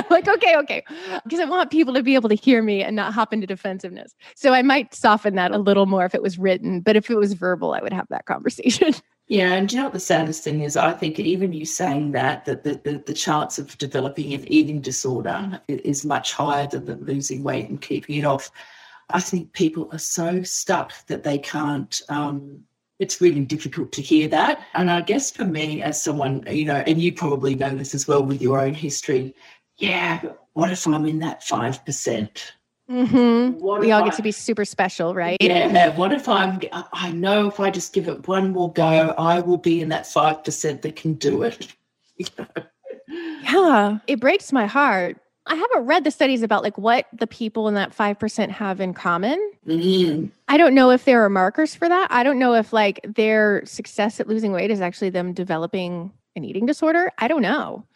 [0.11, 0.85] like, okay, okay.
[1.25, 4.15] Because I want people to be able to hear me and not hop into defensiveness.
[4.35, 7.17] So I might soften that a little more if it was written, but if it
[7.17, 8.95] was verbal, I would have that conversation.
[9.29, 10.77] Yeah, and you know what the saddest thing is?
[10.77, 14.81] I think even you saying that, that the, the, the chance of developing an eating
[14.81, 18.53] disorder is much higher than losing weight and keeping it off.
[19.11, 22.61] I think people are so stuck that they can't um,
[22.99, 24.61] it's really difficult to hear that.
[24.75, 28.09] And I guess for me, as someone, you know, and you probably know this as
[28.09, 29.35] well with your own history,
[29.77, 30.23] yeah,
[30.55, 32.53] what if I'm in that 5%?
[32.91, 33.81] Mm-hmm.
[33.81, 35.37] We all get to be super special, right?
[35.41, 35.95] Yeah.
[35.97, 36.61] What if I'm,
[36.93, 40.05] I know if I just give it one more go, I will be in that
[40.05, 41.75] 5% that can do it.
[43.09, 43.99] yeah.
[44.07, 47.75] It breaks my heart I haven't read the studies about like what the people in
[47.75, 49.53] that 5% have in common.
[49.67, 50.27] Mm-hmm.
[50.49, 52.09] I don't know if there are markers for that.
[52.11, 56.45] I don't know if like their success at losing weight is actually them developing an
[56.45, 57.13] eating disorder.
[57.19, 57.87] I don't know.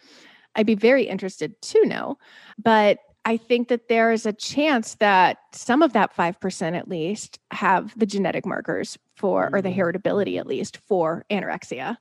[0.55, 2.19] I'd be very interested to know.
[2.59, 7.39] But I think that there is a chance that some of that 5% at least
[7.51, 9.55] have the genetic markers for, mm-hmm.
[9.55, 9.77] or the mm.
[9.77, 11.97] heritability at least for anorexia.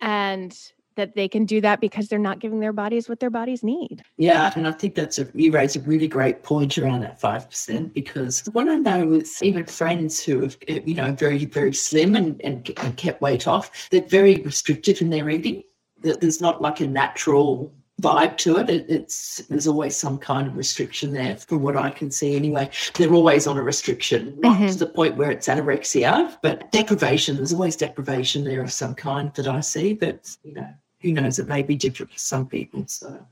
[0.00, 0.56] And
[0.98, 4.02] that they can do that because they're not giving their bodies what their bodies need.
[4.16, 7.48] Yeah, and I think that's a you raise a really great point around that five
[7.48, 12.16] percent because what I know is even friends who have you know very very slim
[12.16, 15.62] and, and, and kept weight off, they're very restrictive in their eating.
[16.02, 18.70] That there's not like a natural vibe to it.
[18.70, 18.86] it.
[18.88, 22.36] It's there's always some kind of restriction there, from what I can see.
[22.36, 24.66] Anyway, they're always on a restriction, not mm-hmm.
[24.66, 27.36] to the point where it's anorexia, but deprivation.
[27.36, 29.94] There's always deprivation there of some kind that I see.
[29.94, 30.68] But you know,
[31.00, 32.84] who knows, it may be different for some people.
[32.86, 33.24] So,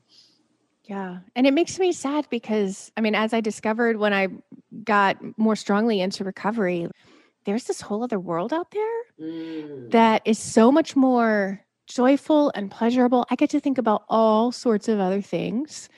[0.85, 1.19] yeah.
[1.35, 4.29] And it makes me sad because, I mean, as I discovered when I
[4.85, 6.89] got more strongly into recovery,
[7.45, 9.91] there's this whole other world out there mm.
[9.91, 13.27] that is so much more joyful and pleasurable.
[13.31, 15.89] I get to think about all sorts of other things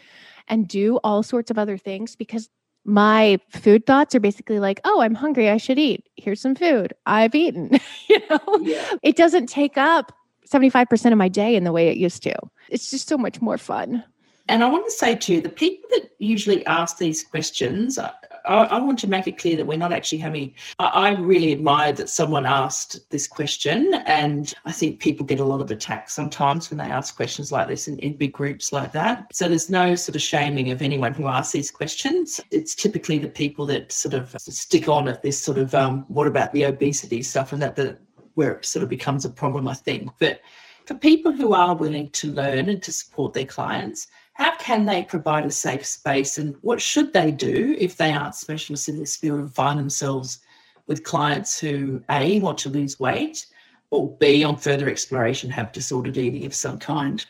[0.46, 2.48] and do all sorts of other things because
[2.84, 5.50] my food thoughts are basically like, oh, I'm hungry.
[5.50, 6.08] I should eat.
[6.16, 6.94] Here's some food.
[7.04, 7.78] I've eaten.
[8.08, 8.94] you know, yeah.
[9.02, 10.12] it doesn't take up
[10.50, 12.34] 75% of my day in the way it used to.
[12.68, 14.04] It's just so much more fun.
[14.48, 18.12] And I want to say too, the people that usually ask these questions, I,
[18.46, 20.54] I want to make it clear that we're not actually having.
[20.78, 25.44] I, I, really admire that someone asked this question, and I think people get a
[25.44, 28.92] lot of attacks sometimes when they ask questions like this in, in big groups like
[28.92, 29.26] that.
[29.32, 32.40] So there's no sort of shaming of anyone who asks these questions.
[32.50, 36.26] It's typically the people that sort of stick on at this sort of um, what
[36.26, 37.98] about the obesity stuff, and that the
[38.38, 40.12] where it sort of becomes a problem, I think.
[40.20, 40.40] But
[40.86, 45.02] for people who are willing to learn and to support their clients, how can they
[45.02, 49.16] provide a safe space and what should they do if they aren't specialists in this
[49.16, 50.38] field and find themselves
[50.86, 53.44] with clients who A, want to lose weight
[53.90, 57.26] or B, on further exploration, have disordered eating of some kind?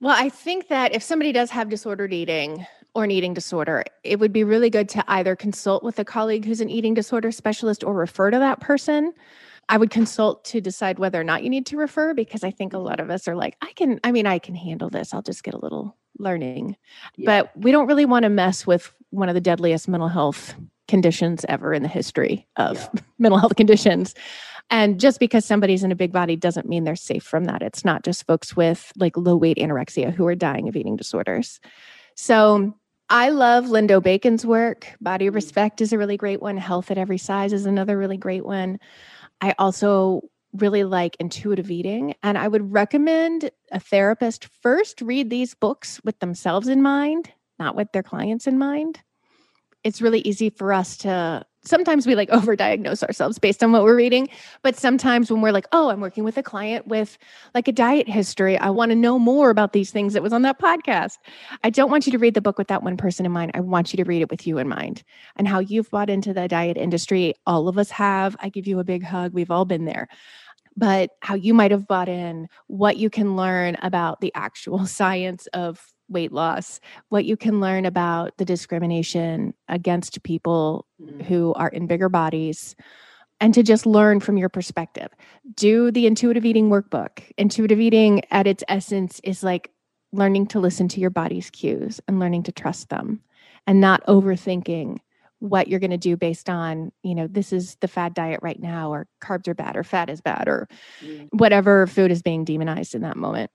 [0.00, 4.18] Well, I think that if somebody does have disordered eating or an eating disorder, it
[4.18, 7.84] would be really good to either consult with a colleague who's an eating disorder specialist
[7.84, 9.12] or refer to that person
[9.72, 12.74] I would consult to decide whether or not you need to refer because I think
[12.74, 15.14] a lot of us are like, I can, I mean, I can handle this.
[15.14, 16.76] I'll just get a little learning.
[17.16, 17.24] Yeah.
[17.24, 20.54] But we don't really want to mess with one of the deadliest mental health
[20.88, 23.00] conditions ever in the history of yeah.
[23.18, 24.14] mental health conditions.
[24.68, 27.62] And just because somebody's in a big body doesn't mean they're safe from that.
[27.62, 31.60] It's not just folks with like low weight anorexia who are dying of eating disorders.
[32.14, 32.74] So
[33.08, 34.86] I love Lindo Bacon's work.
[35.00, 35.34] Body mm.
[35.34, 36.58] Respect is a really great one.
[36.58, 38.78] Health at Every Size is another really great one.
[39.42, 40.22] I also
[40.54, 42.14] really like intuitive eating.
[42.22, 47.74] And I would recommend a therapist first read these books with themselves in mind, not
[47.74, 49.00] with their clients in mind.
[49.82, 53.96] It's really easy for us to sometimes we like overdiagnose ourselves based on what we're
[53.96, 54.28] reading
[54.62, 57.18] but sometimes when we're like oh i'm working with a client with
[57.54, 58.56] like a diet history.
[58.58, 61.18] I want to know more about these things that was on that podcast.
[61.64, 63.52] I don't want you to read the book with that one person in mind.
[63.54, 65.02] I want you to read it with you in mind
[65.36, 67.34] and how you've bought into the diet industry.
[67.46, 68.36] All of us have.
[68.40, 69.32] I give you a big hug.
[69.32, 70.08] We've all been there.
[70.76, 75.46] But how you might have bought in what you can learn about the actual science
[75.48, 81.22] of weight loss, what you can learn about the discrimination against people mm.
[81.22, 82.76] who are in bigger bodies,
[83.40, 85.08] and to just learn from your perspective.
[85.56, 87.22] Do the intuitive eating workbook.
[87.36, 89.70] Intuitive eating, at its essence, is like
[90.12, 93.20] learning to listen to your body's cues and learning to trust them
[93.66, 94.98] and not overthinking
[95.38, 98.60] what you're going to do based on, you know, this is the fad diet right
[98.60, 100.68] now, or carbs are bad, or fat is bad, or
[101.00, 101.28] mm.
[101.32, 103.50] whatever food is being demonized in that moment.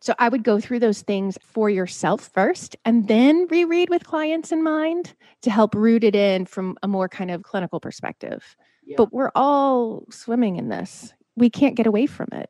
[0.00, 4.50] So I would go through those things for yourself first and then reread with clients
[4.50, 8.56] in mind to help root it in from a more kind of clinical perspective.
[8.84, 8.94] Yeah.
[8.96, 11.12] But we're all swimming in this.
[11.36, 12.48] We can't get away from it.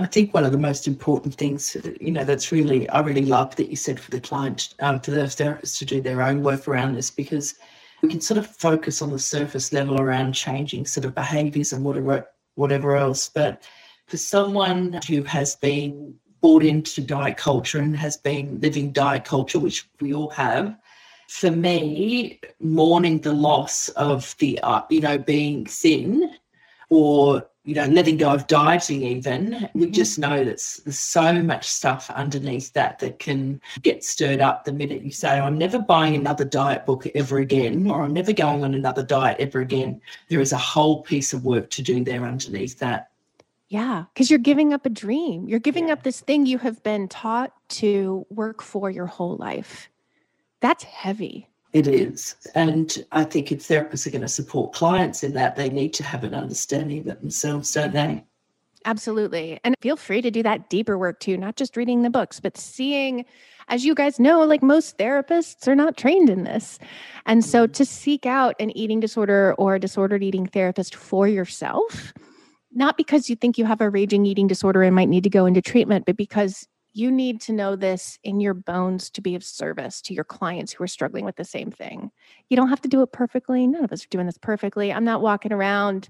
[0.00, 3.54] I think one of the most important things, you know, that's really, I really love
[3.56, 6.66] that you said for the client, um, for the therapists to do their own work
[6.66, 7.54] around this because
[8.02, 11.84] we can sort of focus on the surface level around changing sort of behaviors and
[11.84, 13.28] whatever, whatever else.
[13.28, 13.62] But
[14.06, 19.58] for someone who has been bought into diet culture and has been living diet culture,
[19.58, 20.76] which we all have.
[21.28, 26.34] For me, mourning the loss of the, uh, you know, being thin
[26.88, 29.92] or, you know, letting go of dieting, even, we mm-hmm.
[29.92, 30.44] just know that
[30.84, 35.38] there's so much stuff underneath that that can get stirred up the minute you say,
[35.38, 39.38] I'm never buying another diet book ever again, or I'm never going on another diet
[39.38, 40.00] ever again.
[40.30, 43.09] There is a whole piece of work to do there underneath that.
[43.70, 45.48] Yeah, because you're giving up a dream.
[45.48, 45.92] You're giving yeah.
[45.92, 49.88] up this thing you have been taught to work for your whole life.
[50.58, 51.48] That's heavy.
[51.72, 52.34] It is.
[52.56, 56.02] And I think if therapists are going to support clients in that, they need to
[56.02, 58.24] have an understanding of it themselves, don't they?
[58.86, 59.60] Absolutely.
[59.62, 62.56] And feel free to do that deeper work too, not just reading the books, but
[62.56, 63.24] seeing,
[63.68, 66.80] as you guys know, like most therapists are not trained in this.
[67.24, 67.72] And so mm-hmm.
[67.74, 72.12] to seek out an eating disorder or a disordered eating therapist for yourself
[72.72, 75.46] not because you think you have a raging eating disorder and might need to go
[75.46, 79.44] into treatment, but because you need to know this in your bones to be of
[79.44, 82.10] service to your clients who are struggling with the same thing.
[82.48, 83.66] You don't have to do it perfectly.
[83.66, 84.92] None of us are doing this perfectly.
[84.92, 86.08] I'm not walking around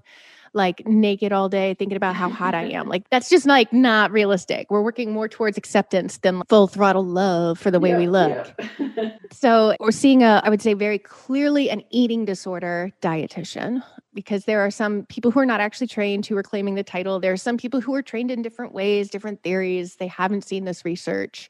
[0.53, 2.81] like naked all day thinking about how hot I am.
[2.91, 4.69] Like that's just like not realistic.
[4.69, 8.53] We're working more towards acceptance than full throttle love for the way yeah, we look.
[8.77, 9.11] Yeah.
[9.31, 13.81] so we're seeing a, I would say very clearly an eating disorder dietitian
[14.13, 17.21] because there are some people who are not actually trained who are claiming the title.
[17.21, 19.95] There are some people who are trained in different ways, different theories.
[19.95, 21.49] They haven't seen this research.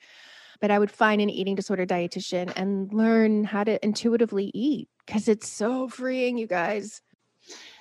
[0.60, 5.28] But I would find an eating disorder dietitian and learn how to intuitively eat because
[5.28, 7.02] it's so freeing, you guys.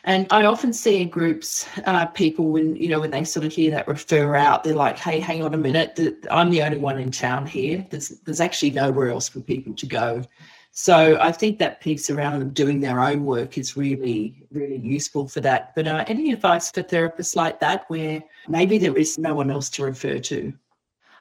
[0.04, 3.52] And I often see in groups uh, people when you know when they sort of
[3.52, 5.98] hear that refer out, they're like, "Hey, hang on a minute,
[6.30, 7.86] I'm the only one in town here.
[7.90, 10.24] There's there's actually nowhere else for people to go."
[10.72, 15.26] So I think that piece around them doing their own work is really, really useful
[15.26, 15.74] for that.
[15.74, 19.68] But uh, any advice for therapists like that where maybe there is no one else
[19.70, 20.52] to refer to?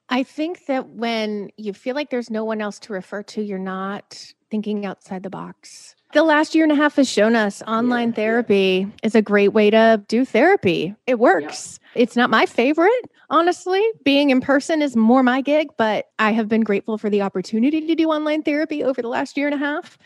[0.10, 3.60] I think that when you feel like there's no one else to refer to, you're
[3.60, 5.96] not thinking outside the box.
[6.12, 8.96] The last year and a half has shown us online yeah, therapy yeah.
[9.04, 10.96] is a great way to do therapy.
[11.06, 11.80] It works.
[11.96, 12.02] Yeah.
[12.02, 13.84] It's not my favorite, honestly.
[14.04, 17.86] Being in person is more my gig, but I have been grateful for the opportunity
[17.86, 20.00] to do online therapy over the last year and a half.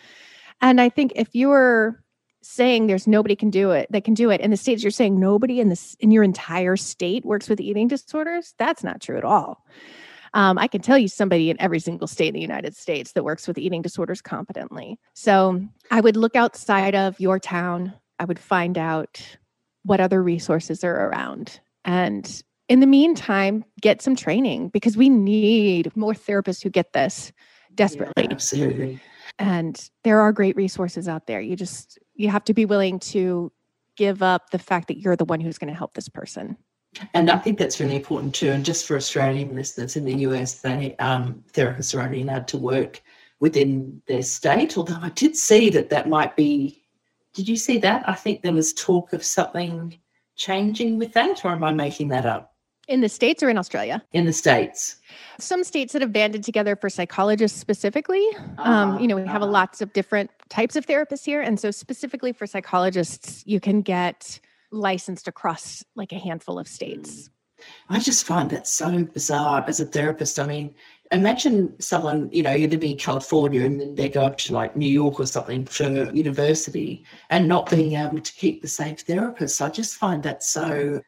[0.62, 2.04] And I think if you're
[2.41, 5.18] saying there's nobody can do it that can do it in the states you're saying
[5.18, 9.24] nobody in this in your entire state works with eating disorders that's not true at
[9.24, 9.66] all
[10.34, 13.23] um, I can tell you somebody in every single state in the United States that
[13.23, 14.99] works with eating disorders competently.
[15.13, 15.61] So
[15.91, 17.93] I would look outside of your town.
[18.19, 19.21] I would find out
[19.84, 21.59] what other resources are around.
[21.86, 27.31] And in the meantime, get some training because we need more therapists who get this
[27.75, 28.23] desperately.
[28.23, 28.99] Yeah, absolutely.
[29.38, 31.41] And there are great resources out there.
[31.41, 33.51] You just you have to be willing to
[33.97, 36.57] give up the fact that you're the one who's going to help this person.
[37.14, 38.52] And I think that's really important too.
[38.52, 42.58] And just for Australian listeners in the US, they um, therapists are only allowed to
[42.58, 43.02] work
[43.39, 44.78] within their state.
[44.78, 46.80] Although I did see that that might be.
[47.34, 48.08] Did you see that?
[48.08, 49.98] I think there was talk of something
[50.36, 52.54] changing with that, or am I making that up?
[52.88, 54.04] In the States or in Australia?
[54.12, 54.98] In the States.
[55.39, 58.28] Some states that have banded together for psychologists specifically.
[58.58, 61.41] Uh, um, you know, we have uh, lots of different types of therapists here.
[61.41, 64.39] And so, specifically for psychologists, you can get
[64.74, 67.30] licensed across like a handful of states.
[67.30, 67.30] Mm.
[67.89, 70.39] I just find that so bizarre as a therapist.
[70.39, 70.76] I mean,
[71.11, 74.91] imagine someone, you know, you're in California and then they go up to like New
[74.91, 79.61] York or something for university and not being able to keep the same therapist.
[79.61, 81.01] I just find that so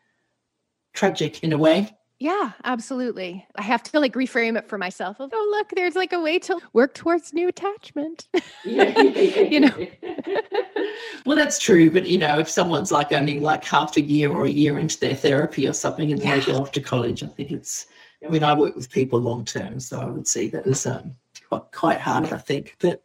[0.93, 1.95] tragic in a way.
[2.25, 3.45] Yeah, absolutely.
[3.55, 5.17] I have to like reframe it for myself.
[5.19, 8.27] Oh, look, there's like a way to work towards new attachment.
[8.63, 9.87] you know.
[11.27, 11.91] well, that's true.
[11.91, 14.99] But, you know, if someone's like only like half a year or a year into
[14.99, 16.39] their therapy or something and yeah.
[16.39, 17.85] they go off to college, I think it's,
[18.25, 21.15] I mean, I work with people long term, so I would see that as um,
[21.47, 22.75] quite, quite hard, I think.
[22.79, 23.03] But,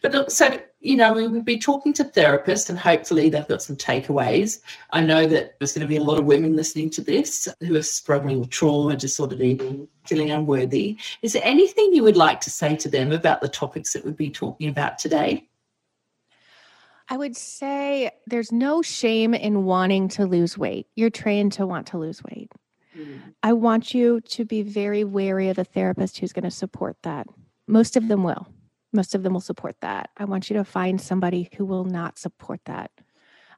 [0.00, 3.62] but look, so you know, we would be talking to therapists and hopefully they've got
[3.62, 4.60] some takeaways.
[4.90, 7.76] I know that there's going to be a lot of women listening to this who
[7.76, 10.98] are struggling with trauma, disordered eating, feeling unworthy.
[11.20, 14.16] Is there anything you would like to say to them about the topics that we'd
[14.16, 15.46] be talking about today?
[17.10, 20.86] I would say there's no shame in wanting to lose weight.
[20.94, 22.52] You're trained to want to lose weight.
[22.96, 23.34] Mm.
[23.42, 27.26] I want you to be very wary of a therapist who's going to support that.
[27.66, 28.48] Most of them will
[28.92, 30.10] most of them will support that.
[30.16, 32.90] I want you to find somebody who will not support that.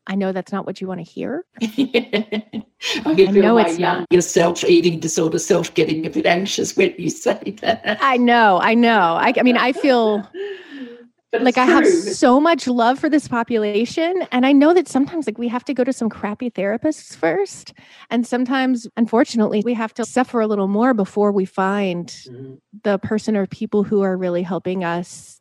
[0.07, 1.45] I know that's not what you want to hear.
[1.63, 2.65] I,
[3.07, 4.07] I know it's not.
[4.11, 7.99] Yourself eating disorder, self getting a bit anxious when you say that.
[8.01, 9.15] I know, I know.
[9.15, 10.29] I, I mean, I feel
[11.41, 14.27] like I have so much love for this population.
[14.33, 17.73] And I know that sometimes like we have to go to some crappy therapists first.
[18.11, 22.55] And sometimes, unfortunately, we have to suffer a little more before we find mm-hmm.
[22.83, 25.41] the person or people who are really helping us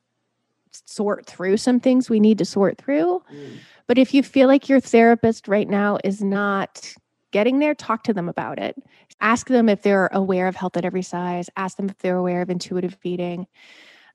[0.86, 3.22] sort through some things we need to sort through.
[3.34, 3.58] Mm.
[3.88, 6.94] But if you feel like your therapist right now is not
[7.32, 8.82] getting there, talk to them about it.
[9.20, 12.42] Ask them if they're aware of health at every size, ask them if they're aware
[12.42, 13.48] of intuitive feeding.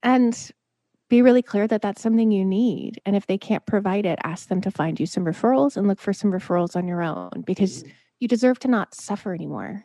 [0.03, 0.51] And
[1.09, 3.01] be really clear that that's something you need.
[3.07, 6.01] And if they can't provide it, ask them to find you some referrals and look
[6.01, 7.93] for some referrals on your own because mm.
[8.19, 9.85] you deserve to not suffer anymore.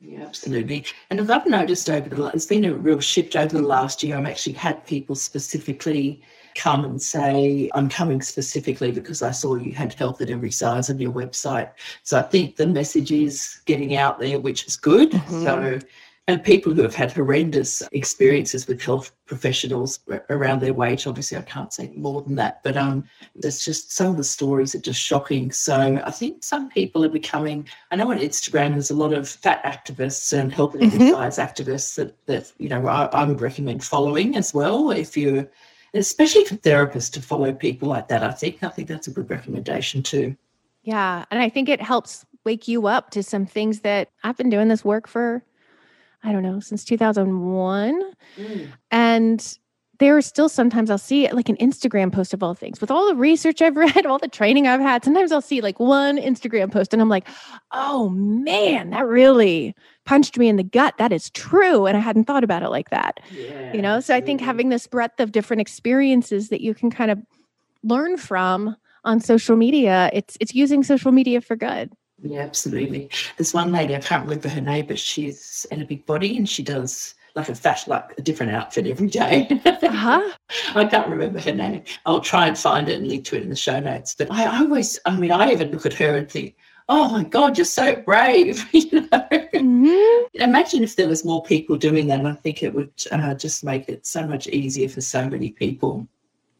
[0.00, 0.84] Yeah, absolutely.
[1.08, 4.16] And as I've noticed over the, it's been a real shift over the last year.
[4.16, 6.22] I've actually had people specifically
[6.54, 10.90] come and say, I'm coming specifically because I saw you had health at every size
[10.90, 11.70] on your website.
[12.02, 15.10] So I think the message is getting out there, which is good.
[15.10, 15.42] Mm-hmm.
[15.42, 15.78] So
[16.26, 20.00] and people who have had horrendous experiences with health professionals
[20.30, 21.06] around their weight.
[21.06, 23.04] Obviously, I can't say more than that, but um,
[23.34, 25.52] there's just some of the stories are just shocking.
[25.52, 27.68] So I think some people are becoming.
[27.90, 31.02] I know on Instagram there's a lot of fat activists and health and mm-hmm.
[31.02, 35.48] exercise activists that that you know I, I would recommend following as well if you.
[35.96, 39.30] Especially for therapists to follow people like that, I think I think that's a good
[39.30, 40.36] recommendation too.
[40.82, 44.50] Yeah, and I think it helps wake you up to some things that I've been
[44.50, 45.44] doing this work for
[46.24, 48.12] I don't know, since 2001.
[48.36, 48.68] Mm.
[48.90, 49.58] And
[49.98, 53.06] there are still sometimes I'll see like an Instagram post of all things with all
[53.06, 55.04] the research I've read, all the training I've had.
[55.04, 57.28] Sometimes I'll see like one Instagram post and I'm like,
[57.72, 60.94] oh man, that really punched me in the gut.
[60.98, 61.86] That is true.
[61.86, 63.20] And I hadn't thought about it like that.
[63.30, 66.90] Yeah, you know, so I think having this breadth of different experiences that you can
[66.90, 67.20] kind of
[67.82, 71.92] learn from on social media, it's it's using social media for good.
[72.22, 73.10] Yeah, absolutely.
[73.36, 76.48] There's one lady, I can't remember her name, but she's in a big body and
[76.48, 79.48] she does like a fashion, like a different outfit every day.
[79.64, 80.30] uh-huh.
[80.74, 81.82] I can't remember her name.
[82.06, 84.14] I'll try and find it and link to it in the show notes.
[84.16, 86.56] But I always, I mean, I even look at her and think,
[86.88, 88.64] oh my God, you're so brave.
[88.72, 89.28] you know?
[89.54, 90.42] Mm-hmm.
[90.42, 92.24] Imagine if there was more people doing that.
[92.24, 96.06] I think it would uh, just make it so much easier for so many people.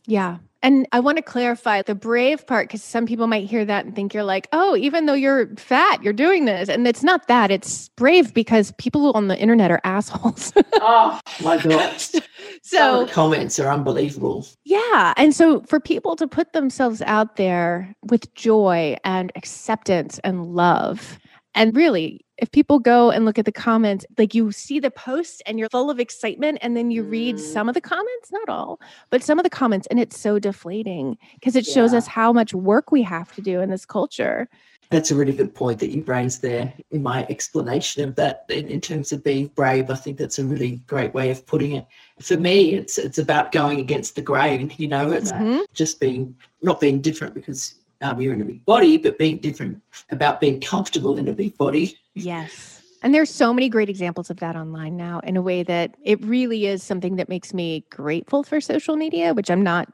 [0.07, 3.85] Yeah, and I want to clarify the brave part because some people might hear that
[3.85, 6.71] and think you're like, oh, even though you're fat, you're doing this.
[6.71, 7.51] And it's not that.
[7.51, 10.55] It's brave because people on the internet are assholes.
[10.75, 12.13] oh my gosh.
[12.63, 14.47] So comments are unbelievable.
[14.65, 15.13] Yeah.
[15.19, 21.19] And so for people to put themselves out there with joy and acceptance and love,
[21.55, 25.43] and really, if people go and look at the comments, like you see the post
[25.47, 27.11] and you're full of excitement, and then you mm.
[27.11, 28.81] read some of the comments, not all,
[29.11, 31.75] but some of the comments, and it's so deflating because it yeah.
[31.75, 34.49] shows us how much work we have to do in this culture.
[34.91, 38.69] That's a really good point that you raised there in my explanation of that in,
[38.69, 39.91] in, terms of being brave.
[39.91, 41.87] I think that's a really great way of putting it.
[42.21, 45.61] For me, it's it's about going against the grain, you know, it's mm-hmm.
[45.73, 47.75] just being not being different because
[48.05, 49.81] um, you're in a big body, but being different
[50.11, 51.99] about being comfortable in a big body.
[52.15, 52.83] Yes.
[53.03, 56.23] And there's so many great examples of that online now in a way that it
[56.25, 59.93] really is something that makes me grateful for social media, which I'm not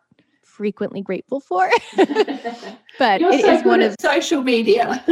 [0.61, 1.70] frequently grateful for.
[1.96, 5.02] but You're it so is one of social media.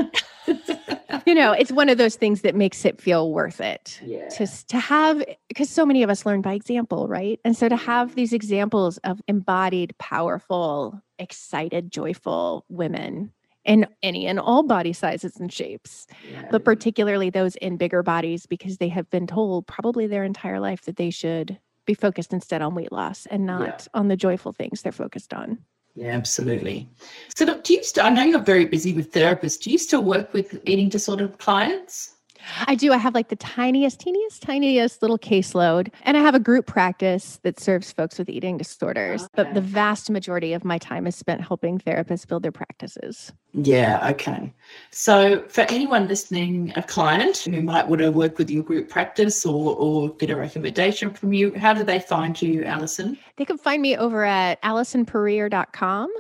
[1.27, 3.99] you know, it's one of those things that makes it feel worth it.
[4.05, 4.29] Yeah.
[4.29, 7.41] To to have because so many of us learn by example, right?
[7.47, 7.87] And so to mm-hmm.
[7.87, 13.33] have these examples of embodied, powerful, excited, joyful women
[13.65, 16.47] in any and all body sizes and shapes, Yeah.
[16.51, 20.83] but particularly those in bigger bodies because they have been told probably their entire life
[20.83, 21.59] that they should
[21.89, 25.59] be focused instead on weight loss and not on the joyful things they're focused on.
[25.97, 26.89] Yeah, absolutely.
[27.35, 27.83] So, look, do you?
[27.83, 29.61] St- I know you're very busy with therapists.
[29.61, 32.18] Do you still work with eating disorder clients?
[32.67, 32.93] I do.
[32.93, 35.93] I have like the tiniest, teeniest, tiniest little caseload.
[36.03, 39.29] And I have a group practice that serves folks with eating disorders.
[39.35, 43.33] But the vast majority of my time is spent helping therapists build their practices.
[43.55, 44.53] Yeah, okay.
[44.91, 49.45] So, for anyone listening, a client who might want to work with your group practice
[49.47, 53.19] or, or get a recommendation from you, how do they find you, Allison?
[53.37, 56.11] They can find me over at AllisonPuryear.com.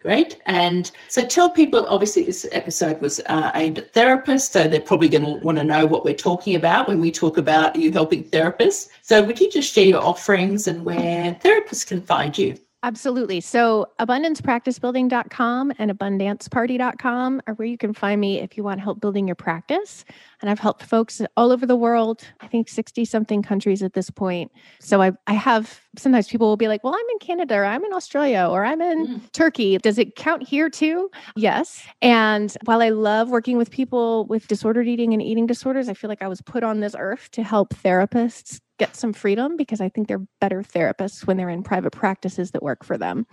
[0.00, 0.40] Great.
[0.46, 5.10] And so tell people, obviously, this episode was uh, aimed at therapists, so they're probably
[5.10, 8.24] going to want to know what we're talking about when we talk about you helping
[8.24, 8.88] therapists.
[9.02, 12.56] So, would you just share your offerings and where therapists can find you?
[12.82, 13.42] Absolutely.
[13.42, 19.26] So abundancepracticebuilding.com and abundanceparty.com are where you can find me if you want help building
[19.26, 20.06] your practice.
[20.40, 24.08] And I've helped folks all over the world, I think 60 something countries at this
[24.08, 24.50] point.
[24.80, 27.84] So I, I have sometimes people will be like, well, I'm in Canada or I'm
[27.84, 29.32] in Australia or I'm in Mm.
[29.32, 29.78] Turkey.
[29.78, 31.10] Does it count here too?
[31.36, 31.82] Yes.
[32.02, 36.08] And while I love working with people with disordered eating and eating disorders, I feel
[36.08, 39.88] like I was put on this earth to help therapists get some freedom because I
[39.90, 43.26] think they're better therapists when they're in private practices that work for them.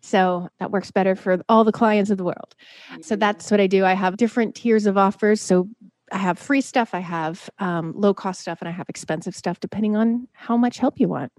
[0.00, 2.54] So that works better for all the clients of the world.
[3.00, 3.84] So that's what I do.
[3.84, 5.40] I have different tiers of offers.
[5.40, 5.68] So
[6.12, 9.58] I have free stuff, I have um, low cost stuff, and I have expensive stuff
[9.60, 11.32] depending on how much help you want.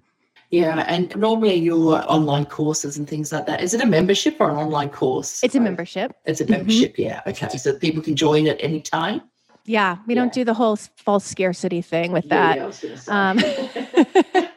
[0.54, 3.64] Yeah, and normally your online courses and things like that.
[3.64, 5.44] Is it a membership or an online course?
[5.44, 6.16] It's a membership.
[6.26, 6.50] It's a Mhm.
[6.50, 7.22] membership, yeah.
[7.26, 9.22] Okay, so people can join at any time.
[9.66, 12.60] Yeah, we don't do the whole false scarcity thing with that.
[12.60, 13.12] I was gonna say.
[13.12, 13.40] Um,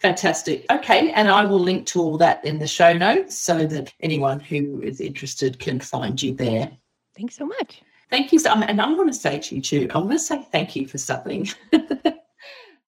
[0.00, 0.66] Fantastic.
[0.72, 4.40] Okay, and I will link to all that in the show notes so that anyone
[4.40, 6.72] who is interested can find you there.
[7.16, 7.82] Thanks so much.
[8.10, 8.40] Thank you.
[8.40, 10.88] So, and I want to say to you too, I want to say thank you
[10.88, 11.48] for something.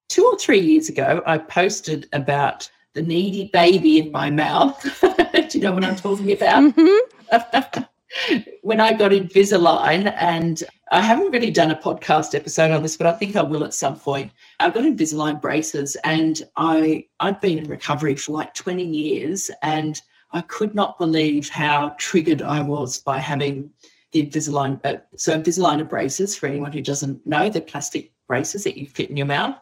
[0.09, 4.81] Two or three years ago, I posted about the needy baby in my mouth.
[5.01, 6.75] Do you know what I'm talking about?
[6.75, 6.99] Mhm.
[8.63, 13.07] when I got Invisalign, and I haven't really done a podcast episode on this, but
[13.07, 14.31] I think I will at some point.
[14.61, 20.01] I got Invisalign braces, and I I'd been in recovery for like 20 years, and
[20.33, 23.71] I could not believe how triggered I was by having
[24.13, 24.81] the Invisalign.
[24.85, 28.87] Uh, so Invisalign are braces, for anyone who doesn't know, they're plastic braces that you
[28.87, 29.57] fit in your mouth.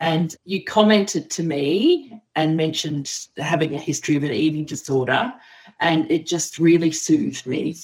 [0.00, 5.32] And you commented to me and mentioned having a history of an eating disorder,
[5.80, 7.76] and it just really soothed me.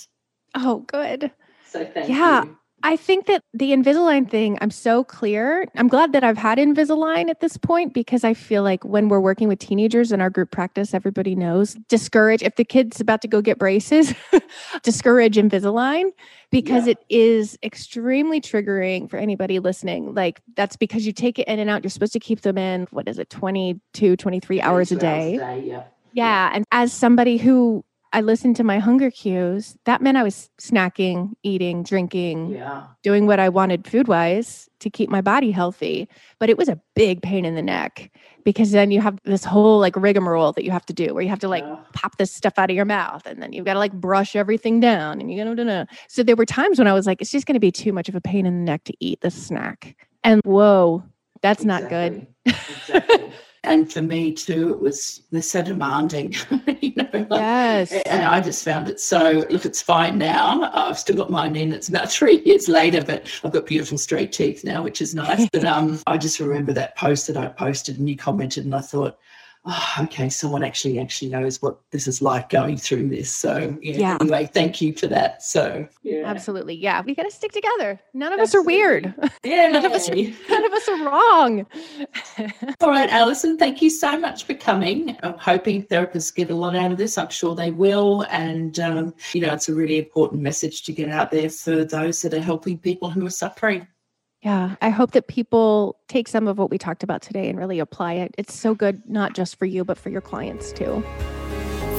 [0.54, 1.30] Oh, good.
[1.64, 2.44] So thank Yeah.
[2.44, 2.58] you.
[2.82, 5.66] I think that the Invisalign thing, I'm so clear.
[5.76, 9.20] I'm glad that I've had Invisalign at this point because I feel like when we're
[9.20, 13.28] working with teenagers in our group practice, everybody knows discourage if the kid's about to
[13.28, 14.14] go get braces,
[14.82, 16.10] discourage Invisalign
[16.50, 16.92] because Yeah.
[16.92, 20.14] it is extremely triggering for anybody listening.
[20.14, 21.84] Like that's because you take it in and out.
[21.84, 25.62] You're supposed to keep them in, what is it, 22, 23 hours a 22 day.
[25.66, 25.82] yeah.
[26.12, 26.50] Yeah.
[26.52, 31.32] And as somebody who I listened to my hunger cues, that meant I was snacking,
[31.44, 32.82] eating, drinking, Yeah.
[33.04, 36.08] doing what I wanted food wise to keep my body healthy.
[36.40, 38.10] But it was a big pain in the neck
[38.44, 41.28] because then you have this whole like rigmarole that you have to do where you
[41.28, 41.76] have to like Yeah.
[41.92, 44.80] pop this stuff out of your mouth and then you've got to like brush everything
[44.80, 45.86] down and you know.
[46.08, 48.08] So there were times when I was like, it's just going to be too much
[48.08, 49.96] of a pain in the neck to eat this snack.
[50.24, 51.04] And whoa,
[51.42, 52.26] that's not good.
[52.44, 53.32] Exactly.
[53.62, 56.34] And for me too, it was they're so demanding.
[56.80, 57.92] you know, like- Yes.
[58.06, 60.70] And I just found it so look, it's fine now.
[60.72, 61.72] I've still got mine in.
[61.72, 65.48] It's about three years later, but I've got beautiful straight teeth now, which is nice.
[65.52, 68.80] But um, I just remember that post that I posted and you commented, and I
[68.80, 69.18] thought,
[69.64, 73.34] oh, okay, someone actually actually knows what this is like going through this.
[73.34, 73.96] So yeah.
[73.96, 74.18] Yeah.
[74.20, 75.42] Anyway, thank you for that.
[75.42, 76.74] So yeah, Absolutely.
[76.74, 77.02] Yeah.
[77.02, 78.00] We got to stick together.
[78.14, 79.12] None of us are weird.
[79.44, 79.68] yeah.
[79.72, 81.66] None of us are- None of us are wrong.
[82.80, 85.16] All right, Allison, thank you so much for coming.
[85.22, 87.18] I'm hoping therapists get a lot out of this.
[87.18, 88.22] I'm sure they will.
[88.30, 92.22] And, um, you know, it's a really important message to get out there for those
[92.22, 93.86] that are helping people who are suffering.
[94.42, 97.78] Yeah, I hope that people take some of what we talked about today and really
[97.78, 98.34] apply it.
[98.38, 101.04] It's so good, not just for you, but for your clients too.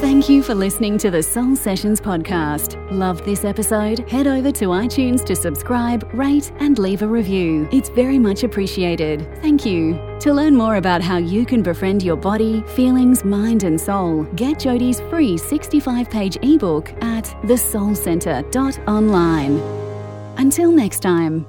[0.02, 2.76] Thank you for listening to the Soul Sessions podcast.
[2.90, 4.00] Loved this episode?
[4.10, 7.70] Head over to iTunes to subscribe, rate, and leave a review.
[7.72, 9.30] It's very much appreciated.
[9.44, 9.94] Thank you.
[10.22, 14.58] To learn more about how you can befriend your body, feelings, mind, and soul, get
[14.58, 20.40] Jodie's free 65 page ebook at thesoulcenter.online.
[20.40, 21.46] Until next time.